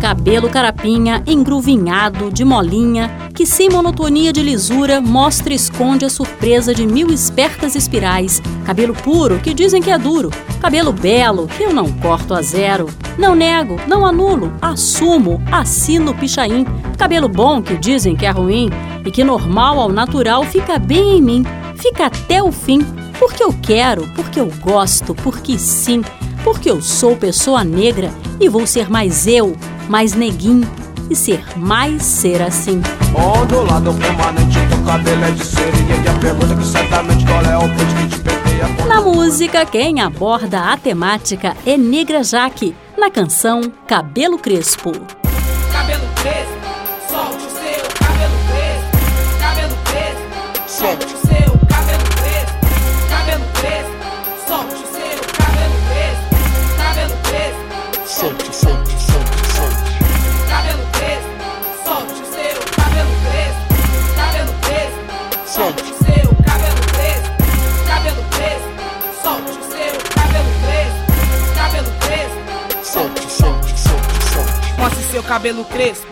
cabelo 0.00 0.48
carapinha, 0.48 1.22
engruvinhado, 1.26 2.30
de 2.30 2.44
molinha, 2.44 3.10
que 3.34 3.46
sem 3.46 3.68
monotonia 3.68 4.32
de 4.32 4.42
lisura 4.42 5.00
mostra 5.00 5.52
e 5.52 5.56
esconde 5.56 6.04
a 6.04 6.10
surpresa 6.10 6.74
de 6.74 6.86
mil 6.86 7.08
espertas 7.08 7.74
espirais, 7.74 8.40
cabelo 8.64 8.94
puro, 8.94 9.38
que 9.38 9.54
dizem 9.54 9.82
que 9.82 9.90
é 9.90 9.98
duro, 9.98 10.30
cabelo 10.60 10.92
belo, 10.92 11.46
que 11.46 11.62
eu 11.62 11.72
não 11.72 11.90
corto 11.92 12.34
a 12.34 12.42
zero, 12.42 12.88
não 13.18 13.34
nego, 13.34 13.76
não 13.86 14.06
anulo, 14.06 14.52
assumo, 14.60 15.42
assino 15.50 16.14
pichain, 16.14 16.64
cabelo 16.96 17.28
bom, 17.28 17.62
que 17.62 17.76
dizem 17.76 18.16
que 18.16 18.26
é 18.26 18.30
ruim, 18.30 18.70
e 19.04 19.10
que 19.10 19.24
normal 19.24 19.80
ao 19.80 19.88
natural 19.90 20.44
fica 20.44 20.78
bem 20.78 21.18
em 21.18 21.22
mim, 21.22 21.44
fica 21.76 22.06
até 22.06 22.42
o 22.42 22.52
fim, 22.52 22.80
porque 23.18 23.42
eu 23.42 23.52
quero, 23.62 24.06
porque 24.14 24.40
eu 24.40 24.50
gosto, 24.60 25.14
porque 25.14 25.58
sim, 25.58 26.02
porque 26.46 26.70
eu 26.70 26.80
sou 26.80 27.16
pessoa 27.16 27.64
negra 27.64 28.08
e 28.38 28.48
vou 28.48 28.68
ser 28.68 28.88
mais 28.88 29.26
eu, 29.26 29.56
mais 29.88 30.14
neguinho 30.14 30.64
e 31.10 31.16
ser 31.16 31.44
mais 31.58 32.04
ser 32.04 32.40
assim. 32.40 32.80
Na 38.86 39.00
música, 39.00 39.66
quem 39.66 40.00
aborda 40.00 40.72
a 40.72 40.76
temática 40.76 41.56
é 41.66 41.76
Negra 41.76 42.22
Jaque, 42.22 42.76
na 42.96 43.10
canção 43.10 43.60
Cabelo 43.84 44.38
Crespo. 44.38 44.92
Cabelo 45.72 46.06
crespo, 46.14 47.10
solte 47.10 47.44
o 47.44 47.50
seu 47.50 47.82
cabelo 47.98 48.38
crespo, 48.46 49.40
cabelo 49.40 49.76
crespo, 49.84 50.68
solte 50.68 51.15
seu 75.16 75.22
cabelo 75.22 75.64
crespo. 75.64 76.06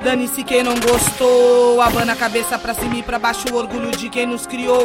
Dane-se 0.00 0.44
quem 0.44 0.62
não 0.62 0.78
gostou, 0.78 1.80
abana 1.80 2.12
a 2.12 2.16
cabeça 2.16 2.56
pra 2.56 2.72
cima 2.72 2.94
e 2.94 3.02
pra 3.02 3.18
baixo, 3.18 3.52
o 3.52 3.56
orgulho 3.56 3.90
de 3.90 4.08
quem 4.08 4.28
nos 4.28 4.46
criou. 4.46 4.84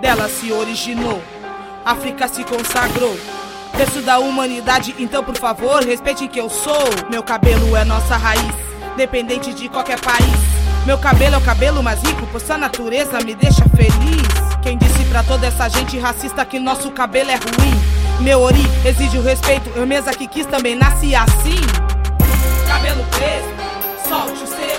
Dela 0.00 0.26
se 0.26 0.50
originou, 0.50 1.22
África 1.84 2.26
se 2.28 2.42
consagrou. 2.44 3.14
Berço 3.76 4.00
da 4.00 4.18
humanidade, 4.18 4.94
então 4.98 5.22
por 5.22 5.36
favor, 5.36 5.84
respeite 5.84 6.26
que 6.28 6.40
eu 6.40 6.48
sou. 6.48 6.82
Meu 7.10 7.22
cabelo 7.22 7.76
é 7.76 7.84
nossa 7.84 8.16
raiz, 8.16 8.54
dependente 8.96 9.52
de 9.52 9.68
qualquer 9.68 10.00
país. 10.00 10.40
Meu 10.86 10.96
cabelo 10.96 11.34
é 11.34 11.38
o 11.38 11.42
cabelo 11.42 11.82
mais 11.82 12.00
rico, 12.00 12.26
pois 12.32 12.42
sua 12.42 12.56
natureza 12.56 13.20
me 13.22 13.34
deixa 13.34 13.66
feliz. 13.76 14.28
Quem 14.62 14.78
disse 14.78 15.04
pra 15.10 15.22
toda 15.22 15.46
essa 15.46 15.68
gente 15.68 15.98
racista 15.98 16.42
que 16.46 16.58
nosso 16.58 16.90
cabelo 16.90 17.30
é 17.30 17.34
ruim? 17.34 18.22
Meu 18.22 18.40
ori 18.40 18.64
exige 18.82 19.18
o 19.18 19.22
respeito, 19.22 19.70
eu 19.76 19.86
mesma 19.86 20.14
que 20.14 20.26
quis 20.26 20.46
também 20.46 20.74
nasci 20.74 21.14
assim 21.14 21.83
crespo, 23.24 24.08
solte 24.08 24.44
o 24.44 24.46
seu 24.46 24.73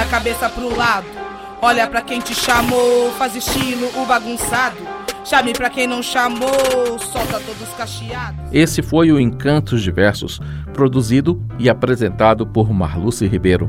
A 0.00 0.04
cabeça 0.04 0.48
pro 0.48 0.76
lado. 0.76 1.06
Olha 1.60 1.84
pra 1.88 2.00
quem 2.00 2.20
te 2.20 2.32
chamou, 2.32 3.10
faz 3.18 3.34
estilo 3.34 3.90
o 4.00 4.06
bagunçado. 4.06 4.76
Chame 5.24 5.52
pra 5.52 5.68
quem 5.68 5.88
não 5.88 6.02
chamou, 6.04 6.98
solta 7.00 7.40
todos 7.40 7.68
cacheados. 7.76 8.40
Esse 8.52 8.80
foi 8.80 9.10
o 9.10 9.18
Encantos 9.18 9.82
Diversos, 9.82 10.40
produzido 10.72 11.44
e 11.58 11.68
apresentado 11.68 12.46
por 12.46 12.72
Marluce 12.72 13.26
Ribeiro. 13.26 13.68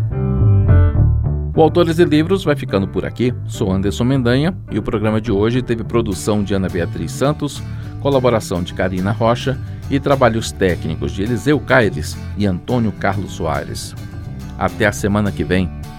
O 1.56 1.62
Autores 1.64 1.98
e 1.98 2.06
Livros 2.06 2.44
vai 2.44 2.56
ficando 2.56 2.88
por 2.88 3.06
aqui. 3.06 3.34
Sou 3.48 3.72
Anderson 3.72 4.04
Mendanha 4.04 4.56
e 4.70 4.78
o 4.78 4.84
programa 4.84 5.20
de 5.20 5.32
hoje 5.32 5.64
teve 5.64 5.84
produção 5.84 6.44
de 6.44 6.54
Ana 6.54 6.70
Beatriz 6.70 7.12
Santos, 7.12 7.62
colaboração 8.02 8.62
de 8.62 8.76
Karina 8.76 9.12
Rocha 9.12 9.60
e 9.90 10.00
trabalhos 10.00 10.52
técnicos 10.52 11.12
de 11.12 11.24
Eliseu 11.24 11.60
Caires 11.60 12.16
e 12.38 12.46
Antônio 12.46 12.92
Carlos 12.92 13.32
Soares. 13.32 13.96
Até 14.60 14.86
a 14.86 14.92
semana 14.92 15.32
que 15.32 15.44
vem. 15.44 15.79